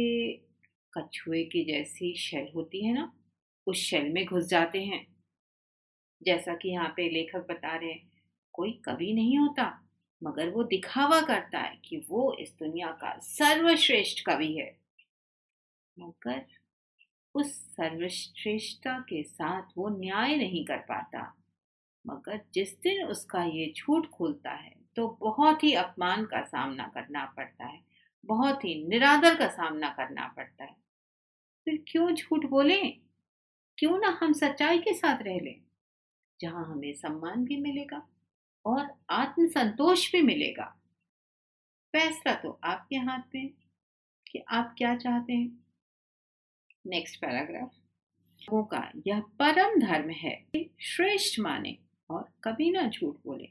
कछुए 0.95 1.45
की 1.45 1.65
जैसी 1.65 2.15
शेल 2.15 2.49
होती 2.55 2.85
है 2.87 2.95
ना, 2.95 3.13
उस 3.67 3.77
शेल 3.77 4.13
में 4.13 4.27
घुस 4.27 4.45
जाते 4.45 4.85
हैं। 4.85 5.07
जैसा 6.23 6.55
कि 6.55 6.69
यहाँ 6.69 6.89
पे 6.89 7.09
लेखक 7.09 7.47
बता 7.51 7.77
रहे 7.77 7.91
हैं, 7.91 8.13
कोई 8.53 8.73
कवि 8.85 9.13
नहीं 9.13 9.39
होता, 9.39 9.83
मगर 10.23 10.51
वो 10.51 10.63
दिखावा 10.63 11.21
करता 11.21 11.59
है 11.59 11.77
कि 11.85 12.07
वो 12.09 12.37
इस 12.41 12.57
दुनिया 12.59 12.87
का 12.87 13.19
सर्वश्रेष्ठ 13.19 14.25
कवि 14.27 14.53
है। 14.53 14.79
मगर 15.99 16.47
उस 17.37 17.53
सर्वश्रेष्ठता 17.71 18.99
के 19.01 19.23
साथ 19.25 19.73
वो 19.77 19.89
न्याय 19.91 20.37
नहीं 20.37 20.65
कर 20.65 20.79
पाता। 20.89 21.33
मगर 22.05 22.41
जिस 22.55 22.75
दिन 22.81 23.05
उसका 23.05 23.43
ये 23.45 23.73
झूठ 23.77 24.07
खुलता 24.09 24.51
है 24.53 24.75
तो 24.97 25.09
बहुत 25.21 25.65
ही 25.65 25.73
अपमान 25.75 26.25
का 26.25 26.43
सामना 26.45 26.87
करना 26.95 27.25
पड़ता 27.37 27.65
है, 27.65 27.81
बहुत 28.25 28.65
ही 28.65 28.75
निरादर 28.89 29.35
का 29.35 29.49
सामना 29.49 29.89
करना 29.91 30.27
पड़ता 30.37 30.65
है। 30.65 30.77
फिर 31.67 31.83
क्यों 31.89 32.11
झूठ 32.11 32.45
बोले? 32.47 32.81
क्यों 33.79 33.99
ना 33.99 34.19
हम 34.21 34.33
सच्चाई 34.33 34.79
के 34.79 34.95
साथ 34.95 35.23
रह 35.23 35.39
लें, 35.41 35.61
जहाँ 36.41 36.65
हमें 36.67 36.93
सम्मान 36.95 37.45
भी 37.45 37.57
मिलेगा 37.57 38.03
और 38.65 38.89
आत्मसंतोष 39.11 40.11
भी 40.13 40.23
मिलेगा। 40.23 40.65
फैसला 41.95 42.35
तो 42.35 42.59
आपके 42.65 42.97
हाथ 42.99 43.35
में 43.35 43.49
कि 44.27 44.43
आप 44.51 44.75
क्या 44.79 44.97
चाहते 44.97 45.33
हैं? 45.33 45.66
नेक्स्ट 46.87 47.21
पैराग्राफ 47.21 47.71
लोगों 48.43 48.63
का 48.65 48.91
यह 49.07 49.21
परम 49.39 49.81
धर्म 49.81 50.11
है 50.11 50.35
श्रेष्ठ 50.81 51.39
माने 51.41 51.77
और 52.11 52.29
कभी 52.45 52.71
ना 52.71 52.87
झूठ 52.89 53.17
बोले। 53.25 53.49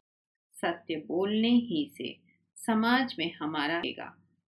सत्य 0.55 0.95
बोलने 1.07 1.49
ही 1.49 1.89
से 1.97 2.15
समाज 2.57 3.15
में 3.19 3.31
हमारा 3.33 3.79
रहेगा 3.79 4.15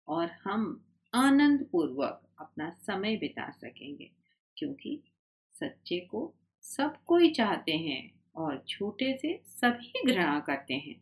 और 0.08 0.30
हम 0.44 0.84
आनंद 1.12 1.66
पूर्वक 1.72 2.22
अपना 2.38 2.70
समय 2.86 3.16
बिता 3.16 3.50
सकेंगे, 3.50 4.10
क्योंकि 4.56 5.00
सच्चे 5.54 5.98
को 6.00 6.32
सब 6.64 6.96
कोई 7.06 7.30
चाहते 7.30 7.72
हैं 7.72 8.02
और 8.36 8.64
झूठे 8.68 9.16
से 9.16 9.40
सभी 9.46 10.02
घृणा 10.06 10.38
करते 10.40 10.74
हैं। 10.74 11.00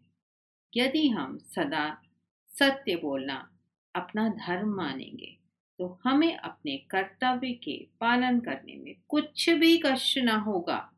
यदि 0.73 1.09
हम 1.09 1.39
सदा 1.39 1.89
सत्य 2.51 2.97
बोलना 2.97 3.49
अपना 3.95 4.29
धर्म 4.29 4.75
मानेंगे 4.77 5.37
तो 5.79 6.01
हमें 6.05 6.37
अपने 6.37 6.77
कर्तव्य 6.77 7.53
के 7.53 7.89
पालन 8.01 8.41
करने 8.41 8.77
में 8.77 8.95
कुछ 9.09 9.51
भी 9.51 9.83
कष्ट 9.87 10.19
न 10.19 10.29
होगा। 10.29 10.93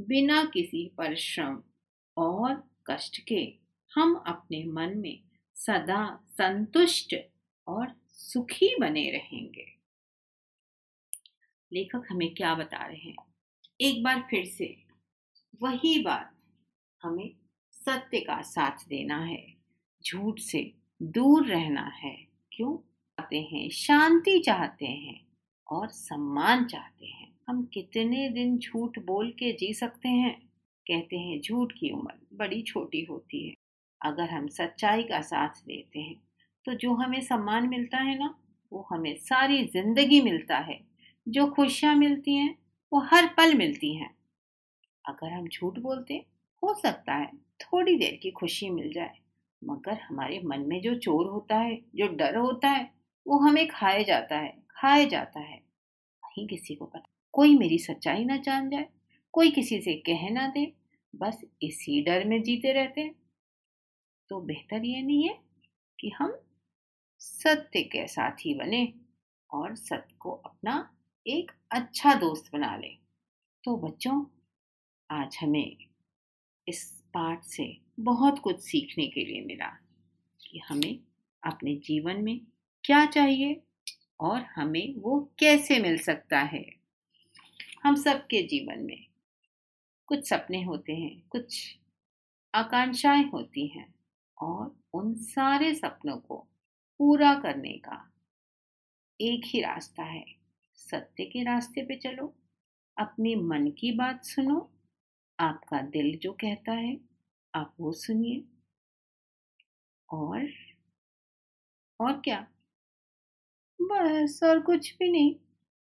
बिना 0.00 0.44
किसी 0.44 0.92
परिश्रम 0.98 1.62
और 2.16 2.70
कष्ट 2.86 3.24
के 3.28 3.54
हम 3.94 4.14
अपने 4.14 4.64
मन 4.64 4.98
में 4.98 5.22
सदा 5.54 6.20
संतुष्ट 6.28 7.16
और 7.68 8.00
सुखी 8.08 8.76
बने 8.80 9.10
रहेंगे। 9.10 9.66
लेखक 11.72 12.02
हमें 12.10 12.34
क्या 12.34 12.54
बता 12.54 12.86
रहे 12.86 12.96
हैं? 12.96 13.16
एक 13.80 14.04
बार 14.04 14.26
फिर 14.30 14.44
से, 14.44 14.84
वही 15.62 16.02
बात 16.02 16.36
हमें 17.02 17.36
सत्य 17.72 18.20
का 18.20 18.42
साथ 18.42 18.88
देना 18.88 19.24
है, 19.24 19.54
झूठ 20.06 20.38
से 20.38 20.74
दूर 21.02 21.46
रहना 21.46 21.84
है। 21.84 22.26
क्यों? 22.52 22.89
चाहते 23.20 23.40
हैं, 23.42 23.68
शांति 23.70 24.38
चाहते 24.38 24.86
हैं 24.86 25.20
और 25.68 25.88
सम्मान 25.88 26.64
चाहते 26.64 27.06
हैं। 27.06 27.28
हम 27.48 27.62
कितने 27.64 28.28
दिन 28.28 28.56
झूठ 28.58 28.98
बोल 28.98 29.30
के 29.30 29.52
जी 29.52 29.72
सकते 29.74 30.08
हैं? 30.08 30.32
कहते 30.86 31.16
हैं, 31.16 31.40
झूठ 31.40 31.72
की 31.72 31.90
उम्र 31.90 32.14
बड़ी 32.34 32.60
छोटी 32.62 33.02
होती 33.04 33.46
है। 33.48 33.54
अगर 34.00 34.30
हम 34.30 34.46
सच्चाई 34.48 35.02
का 35.02 35.20
साथ 35.22 35.62
देते 35.66 36.00
हैं 36.00 36.14
तो 36.66 36.74
जो 36.74 36.92
हमें 36.94 37.20
सम्मान 37.20 37.68
मिलता 37.68 37.98
है 37.98 38.18
ना, 38.18 38.34
वो 38.72 38.86
हमें 38.90 39.14
सारी 39.16 39.62
ज़िंदगी 39.64 40.20
मिलता 40.20 40.58
है। 40.58 40.80
जो 41.26 41.46
खुशियाँ 41.46 41.94
मिलती 41.96 42.34
हैं, 42.34 42.54
वो 42.92 43.00
हर 43.02 43.26
पल 43.36 43.54
मिलती 43.54 43.94
हैं। 43.94 44.10
अगर 45.04 45.32
हम 45.32 45.48
झूठ 45.48 45.78
बोलते, 45.78 46.14
हो 46.62 46.74
सकता 46.74 47.14
है 47.14 47.26
थोड़ी 47.60 47.96
देर 47.96 48.18
की 48.22 48.30
खुशी 48.30 48.70
मिल 48.70 48.92
जाए, 48.92 49.18
मगर 49.62 49.98
हमारे 50.00 50.40
मन 50.44 50.60
में 50.60 50.80
जो 50.82 50.94
चोर 50.96 51.26
होता 51.26 51.58
है, 51.58 51.76
जो 51.94 52.08
डर 52.08 52.36
होता 52.36 52.68
है 52.68 52.99
वो 53.26 53.38
हमें 53.38 53.68
खाए 53.68 54.04
जाता 54.04 54.36
है 54.36 54.58
खाए 54.70 55.06
जाता 55.06 55.40
है। 55.40 55.56
वहीं 56.22 56.46
किसी 56.48 56.74
को 56.74 56.84
पता, 56.84 57.08
कोई 57.32 57.58
मेरी 57.58 57.78
सच्चाई 57.78 58.24
ना 58.24 58.36
जान 58.36 58.70
जाए, 58.70 58.86
कोई 59.32 59.50
किसी 59.50 59.80
से 59.80 59.94
कह 59.94 60.28
ना 60.30 60.46
दे, 60.48 60.72
बस 61.16 61.40
इसी 61.62 62.02
डर 62.02 62.24
में 62.24 62.42
जीते 62.42 62.72
रहते 62.72 63.00
हैं। 63.00 63.14
तो 64.28 64.40
बेहतर 64.40 64.84
ये 64.84 65.02
नहीं 65.02 65.28
है 65.28 65.38
कि 66.00 66.10
हम 66.10 66.38
सत्य 67.18 67.82
के 67.82 68.06
साथी 68.06 68.54
बने 68.54 68.94
और 69.50 69.74
सत्य 69.76 70.14
को 70.18 70.30
अपना 70.30 70.96
एक 71.26 71.52
अच्छा 71.70 72.14
दोस्त 72.14 72.52
बना 72.52 72.76
लें। 72.76 72.98
तो 73.64 73.76
बच्चों, 73.76 74.24
आज 75.10 75.38
हमें 75.40 75.76
इस 76.68 76.84
पाठ 77.14 77.44
से 77.44 77.80
बहुत 78.00 78.38
कुछ 78.38 78.60
सीखने 78.60 79.06
के 79.06 79.24
लिए 79.24 79.44
मिला 79.44 79.68
कि 80.40 80.58
हमें 80.58 81.00
अपने 81.42 81.74
जीवन 81.76 82.16
में 82.16 82.40
क्या 82.90 83.06
चाहिए 83.06 83.62
और 84.20 84.40
हमें 84.40 84.94
वो 84.94 85.30
कैसे 85.38 85.78
मिल 85.78 85.98
सकता 85.98 86.38
है? 86.38 86.66
हम 87.82 87.96
सबके 87.96 88.42
जीवन 88.42 88.78
में 88.78 89.06
कुछ 90.06 90.28
सपने 90.28 90.62
होते 90.62 90.96
हैं, 90.96 91.22
कुछ 91.28 91.76
आकांक्षाएँ 92.54 93.24
होती 93.24 93.66
हैं 93.66 93.94
और 94.38 94.76
उन 94.94 95.14
सारे 95.14 95.74
सपनों 95.74 96.16
को 96.16 96.36
पूरा 96.98 97.34
करने 97.34 97.72
का 97.72 98.12
एक 99.20 99.42
ही 99.44 99.60
रास्ता 99.60 100.02
है। 100.02 100.26
सत्य 100.74 101.24
के 101.24 101.42
रास्ते 101.42 101.82
पे 101.82 101.96
चलो, 101.96 102.34
अपने 102.98 103.34
मन 103.34 103.70
की 103.70 103.92
बात 103.92 104.24
सुनो, 104.24 104.70
आपका 105.40 105.80
दिल 105.80 106.18
जो 106.18 106.32
कहता 106.32 106.72
है, 106.72 107.00
आप 107.54 107.74
वो 107.80 107.92
सुनिए। 107.92 108.44
और 110.12 110.48
और 112.00 112.20
क्या? 112.20 112.46
बस 113.80 114.40
और 114.44 114.60
कुछ 114.60 114.94
भी 114.98 115.10
नहीं। 115.12 115.34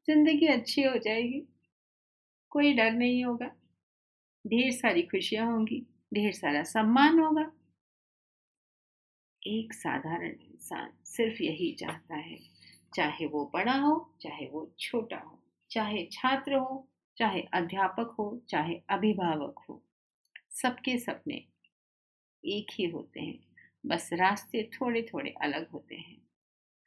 ज़िंदगी 0.08 0.46
अच्छी 0.46 0.82
हो 0.82 0.98
जाएगी। 0.98 1.46
कोई 2.52 2.72
डर 2.72 2.90
नहीं 2.92 3.24
होगा। 3.24 3.46
ढेर 4.44 4.72
सारी 4.72 5.02
खुशियाँ 5.02 5.46
होंगी, 5.46 5.86
ढेर 6.14 6.32
सारा 6.32 6.62
सम्मान 6.64 7.18
होगा। 7.18 7.50
एक 9.42 9.72
साधारण 9.74 10.30
इंसान 10.30 10.90
सिर्फ़ 11.04 11.42
यही 11.42 11.72
चाहता 11.72 12.16
है, 12.16 12.38
चाहे 12.94 13.26
वो 13.26 13.50
बड़ा 13.54 13.74
हो, 13.78 13.94
चाहे 14.20 14.46
वो 14.46 14.70
छोटा 14.80 15.16
हो, 15.16 15.38
चाहे 15.70 16.04
छात्र 16.12 16.54
हो, 16.54 16.88
चाहे 17.16 17.42
अध्यापक 17.54 18.14
हो, 18.18 18.42
चाहे 18.48 18.80
अभिभावक 18.90 19.64
हो। 19.68 19.82
सबके 20.62 20.98
सपने 20.98 21.44
एक 22.44 22.66
ही 22.74 22.84
होते 22.86 23.20
हैं, 23.20 23.38
बस 23.86 24.10
रास्ते 24.12 24.70
थोड़े 24.74 25.02
थोड़े 25.02 25.34
अलग 25.42 25.68
होते 25.70 25.94
हैं। 25.94 26.23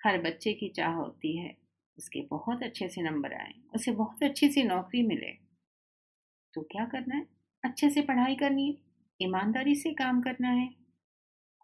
हर 0.07 0.21
बच्चे 0.21 0.53
की 0.53 0.69
चाह 0.69 0.93
होती 0.93 1.37
है, 1.37 1.57
उसके 1.97 2.21
बहुत 2.21 2.63
अच्छे 2.63 2.87
से 2.87 3.01
नंबर 3.01 3.33
आए, 3.33 3.53
उसे 3.75 3.91
बहुत 3.91 4.23
अच्छी 4.23 4.49
सी 4.49 4.63
नौकरी 4.63 5.03
मिले। 5.03 5.31
तो 6.53 6.61
क्या 6.61 6.85
करना 6.85 7.15
है? 7.15 7.27
अच्छे 7.63 7.89
से 7.89 8.01
पढ़ाई 8.01 8.35
करनी 8.35 8.67
है, 8.67 8.77
ईमानदारी 9.21 9.75
से 9.75 9.93
काम 9.93 10.21
करना 10.21 10.49
है, 10.49 10.75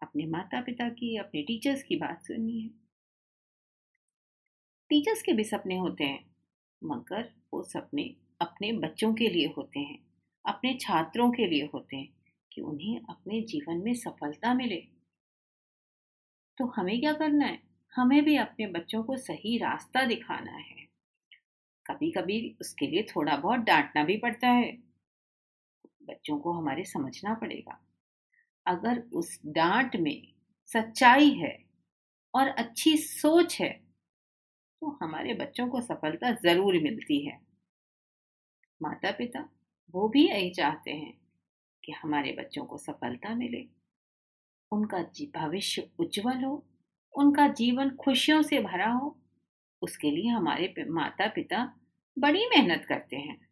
अपने 0.02 0.26
माता 0.26 0.60
पिता 0.60 0.88
की, 0.88 1.16
अपने 1.16 1.42
टीचर्स 1.42 1.82
की 1.82 1.96
बात 1.96 2.22
सुननी 2.22 2.60
है। 2.60 2.68
टीचर्स 4.88 5.22
के 5.22 5.32
भी 5.32 5.44
सपने 5.44 5.76
होते 5.76 6.04
हैं, 6.04 6.36
मगर 6.84 7.32
वो 7.54 7.62
सपने 7.62 8.14
अपने 8.40 8.72
बच्चों 8.72 9.14
के 9.14 9.28
लिए 9.28 9.46
होते 9.56 9.80
हैं, 9.80 9.98
अपने 10.46 10.78
छात्रों 10.80 11.30
के 11.30 11.46
लिए 11.46 11.70
होते 11.74 11.96
हैं, 11.96 12.14
कि 12.52 12.60
उन्हें 12.60 13.00
अपने 13.10 13.40
जीवन 13.40 13.76
में 13.76 13.94
सफलता 13.94 14.54
मिले। 14.54 14.86
तो 16.58 16.66
हमें 16.66 17.00
क्या 17.00 17.12
करना 17.12 17.46
है? 17.46 17.73
हमें 17.94 18.22
भी 18.24 18.36
अपने 18.36 18.66
बच्चों 18.66 19.02
को 19.02 19.16
सही 19.16 19.56
रास्ता 19.58 20.04
दिखाना 20.04 20.52
है। 20.52 20.86
कभी 21.86 22.10
कभी 22.10 22.56
उसके 22.60 22.86
लिए 22.86 23.02
थोड़ा 23.02 23.36
बहुत 23.36 23.60
डांटना 23.60 24.04
भी 24.04 24.16
पड़ता 24.16 24.48
है। 24.48 24.72
बच्चों 26.02 26.38
को 26.38 26.52
हमारे 26.52 26.84
समझना 26.84 27.34
पड़ेगा। 27.34 27.78
अगर 28.66 29.02
उस 29.14 29.38
डांट 29.46 29.96
में 29.96 30.26
सच्चाई 30.68 31.30
है 31.30 31.56
और 32.34 32.48
अच्छी 32.48 32.96
सोच 32.96 33.60
है 33.60 33.70
तो 34.82 34.98
हमारे 35.02 35.34
बच्चों 35.34 35.66
को 35.68 35.80
सफलता 35.80 36.30
ज़रूर 36.32 36.78
मिलती 36.82 37.18
है। 37.26 37.38
माता 38.80 39.10
पिता 39.10 39.48
वो 39.94 40.08
भी 40.08 40.26
यही 40.28 40.50
चाहते 40.50 40.90
हैं 40.90 41.12
कि 41.84 41.92
हमारे 41.92 42.32
बच्चों 42.32 42.64
को 42.64 42.78
सफलता 42.78 43.34
मिले। 43.34 43.64
उनका 44.72 44.98
भविष्य 45.36 45.88
उज्जवल 45.98 46.44
हो। 46.44 46.64
उनका 47.14 47.48
जीवन 47.48 47.90
खुशियों 47.90 48.42
से 48.42 48.60
भरा 48.60 48.90
हो, 48.90 49.18
उसके 49.82 50.10
लिए 50.10 50.28
हमारे 50.28 50.74
माता 50.88 51.26
पिता 51.26 51.80
बड़ी 52.18 52.46
मेहनत 52.46 52.84
करते 52.88 53.16
हैं, 53.16 53.48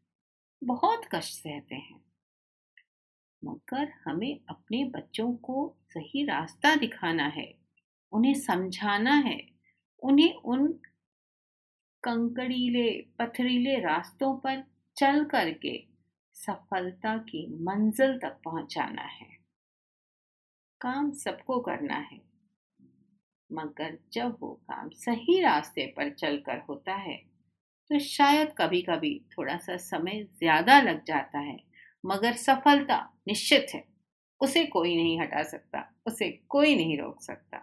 बहुत 0.65 1.03
कष्ट 1.15 1.43
सहते 1.43 1.75
हैं। 1.75 2.05
मगर 3.45 3.93
हमें 4.05 4.41
अपने 4.49 4.85
बच्चों 4.85 5.33
को 5.33 5.77
सही 5.89 6.25
रास्ता 6.25 6.75
दिखाना 6.75 7.27
है, 7.27 7.55
उन्हें 8.13 8.35
समझाना 8.35 9.15
है, 9.15 9.49
उन्हें 10.03 10.35
उन 10.35 10.81
कंकड़ीले, 12.05 13.07
पथरीले 13.19 13.81
रास्तों 13.81 14.39
पर 14.39 14.65
चल 14.97 15.25
करके 15.25 15.87
सफलता 16.35 17.17
की 17.17 17.47
मंजिल 17.65 18.19
तक 18.19 18.41
पहुंचाना 18.45 19.03
है। 19.03 19.39
काम 20.81 21.11
सबको 21.11 21.61
करना 21.61 21.95
है। 21.95 22.32
मगर 23.53 23.99
जब 24.13 24.37
वो 24.41 24.53
काम 24.69 24.89
सही 24.97 25.41
रास्ते 25.41 25.87
पर 25.97 26.11
चलकर 26.11 26.63
होता 26.69 26.95
है 26.95 27.17
तो 27.91 27.99
शायद 27.99 28.53
कभी 28.59 28.81
कभी 28.83 29.21
थोड़ा 29.33 29.57
सा 29.57 29.77
समय 29.77 30.23
ज़्यादा 30.39 30.81
लग 30.81 31.03
जाता 31.05 31.39
है, 31.39 31.57
मगर 32.05 32.33
सफलता 32.33 32.99
निश्चित 33.29 33.67
है। 33.75 33.83
उसे 34.41 34.65
कोई 34.67 34.97
नहीं 34.97 35.19
हटा 35.21 35.43
सकता, 35.43 35.85
उसे 36.07 36.29
कोई 36.49 36.77
नहीं 36.77 36.99
रोक 36.99 37.21
सकता। 37.23 37.59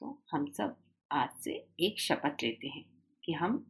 तो 0.00 0.18
हम 0.32 0.46
सब 0.46 0.76
आज 1.10 1.28
से 1.44 1.52
एक 1.80 2.00
शपथ 2.00 2.42
लेते 2.42 2.68
हैं 2.68 2.84
कि 3.24 3.32
हम 3.32 3.64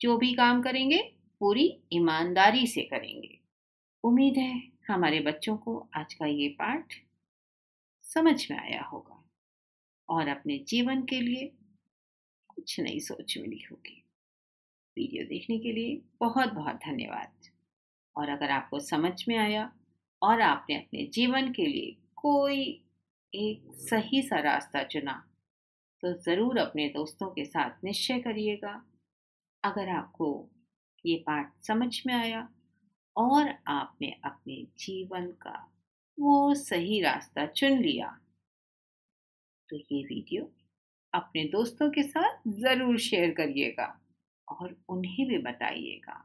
जो 0.00 0.16
भी 0.16 0.32
काम 0.34 0.62
करेंगे, 0.62 0.98
पूरी 1.40 1.66
ईमानदारी 1.92 2.66
से 2.66 2.82
करेंगे। 2.82 3.38
उम्मीद 4.04 4.38
है 4.38 4.62
हमारे 4.88 5.20
बच्चों 5.20 5.56
को 5.56 5.78
आज 5.96 6.14
का 6.14 6.26
ये 6.26 6.48
पाठ 6.48 6.94
समझ 8.06 8.50
में 8.50 8.58
आया 8.58 8.82
होगा। 8.82 9.13
और 10.08 10.28
अपने 10.28 10.58
जीवन 10.68 11.02
के 11.02 11.20
लिए 11.20 11.50
कुछ 12.48 12.78
नई 12.80 13.00
सोच 13.00 13.36
मिली 13.38 13.62
होगी। 13.70 14.00
वीडियो 14.96 15.24
देखने 15.24 15.58
के 15.58 15.72
लिए 15.72 16.00
बहुत 16.20 16.52
बहुत 16.52 16.76
धन्यवाद। 16.76 17.48
और 18.16 18.28
अगर 18.28 18.50
आपको 18.50 18.80
समझ 18.80 19.24
में 19.28 19.36
आया 19.38 19.70
और 20.22 20.40
आपने 20.40 20.76
अपने 20.76 21.06
जीवन 21.14 21.52
के 21.52 21.66
लिए 21.66 21.96
कोई 22.16 22.62
एक 23.32 23.72
सही 23.80 24.22
सा 24.22 24.40
रास्ता 24.40 24.82
चुना 24.84 25.12
तो 26.02 26.12
ज़रूर 26.22 26.58
अपने 26.58 26.88
दोस्तों 26.88 27.28
के 27.28 27.44
साथ 27.44 27.84
निश्चय 27.84 28.18
करिएगा। 28.18 28.72
अगर 29.64 29.88
आपको 29.88 30.28
ये 31.04 31.16
पाठ 31.16 31.52
समझ 31.66 32.02
में 32.06 32.14
आया 32.14 32.48
और 33.16 33.48
आपने 33.68 34.10
अपने 34.24 34.62
जीवन 34.78 35.26
का 35.42 35.56
वो 36.18 36.54
सही 36.54 37.00
रास्ता 37.00 37.46
चुन 37.46 37.78
लिया 37.78 38.18
तो 39.74 39.78
ये 39.78 40.02
वीडियो 40.04 40.44
अपने 41.12 41.42
दोस्तों 41.44 41.88
के 41.90 42.02
साथ 42.02 42.36
ज़रूर 42.60 42.98
शेयर 42.98 43.30
करिएगा 43.34 43.86
और 44.48 44.76
उन्हें 44.88 45.26
भी 45.28 45.38
बताइएगा। 45.38 46.22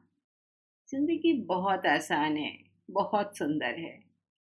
ज़िंदगी 0.90 1.34
बहुत 1.46 1.86
आसान 1.86 2.38
है, 2.38 2.52
बहुत 2.92 3.38
सुंदर 3.38 3.80
है। 3.80 3.98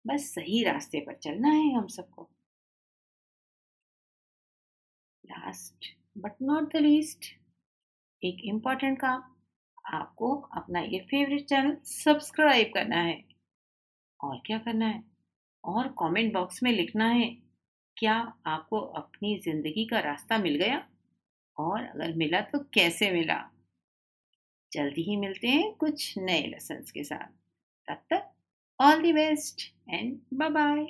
बस 0.05 0.29
सही 0.35 0.63
रास्ते 0.63 0.99
पर 0.99 1.15
चलना 1.15 1.49
है 1.49 1.73
हम 1.73 1.87
सबको। 1.87 2.29
Last 5.23 5.93
but 6.17 6.41
not 6.41 6.73
the 6.73 6.81
least 6.81 7.25
एक 8.21 8.43
इंपॉर्टेंट 8.45 8.99
काम, 8.99 9.23
आपको 9.85 10.35
अपना 10.57 10.79
ये 10.81 10.99
फेवरेट 11.11 11.47
चैनल 11.49 11.77
सब्सक्राइब 11.85 12.71
करना 12.73 13.01
है। 13.01 13.23
और 14.19 14.41
क्या 14.45 14.57
करना 14.59 14.85
है? 14.85 15.03
और 15.63 15.95
कमेंट 15.99 16.33
बॉक्स 16.33 16.63
में 16.63 16.71
लिखना 16.71 17.07
है। 17.07 17.44
क्या 17.97 18.33
आपको 18.45 18.79
अपनी 18.79 19.37
ज़िंदगी 19.39 19.85
का 19.85 19.99
रास्ता 19.99 20.37
मिल 20.37 20.55
गया? 20.55 20.85
और 21.57 21.83
अगर 21.83 22.13
मिला 22.13 22.41
तो 22.41 22.59
कैसे 22.73 23.11
मिला? 23.11 23.37
जल्दी 24.71 25.01
ही 25.01 25.15
मिलते 25.17 25.47
हैं 25.47 25.73
कुछ 25.73 26.17
नए 26.17 26.41
लेसन 26.47 26.83
के 26.93 27.03
साथ। 27.03 27.27
तब 27.87 28.01
तक 28.13 28.29
all 28.79 29.01
the 29.01 29.13
best 29.13 29.61
and 29.89 30.19
bye 30.33 30.49
bye 30.49 30.85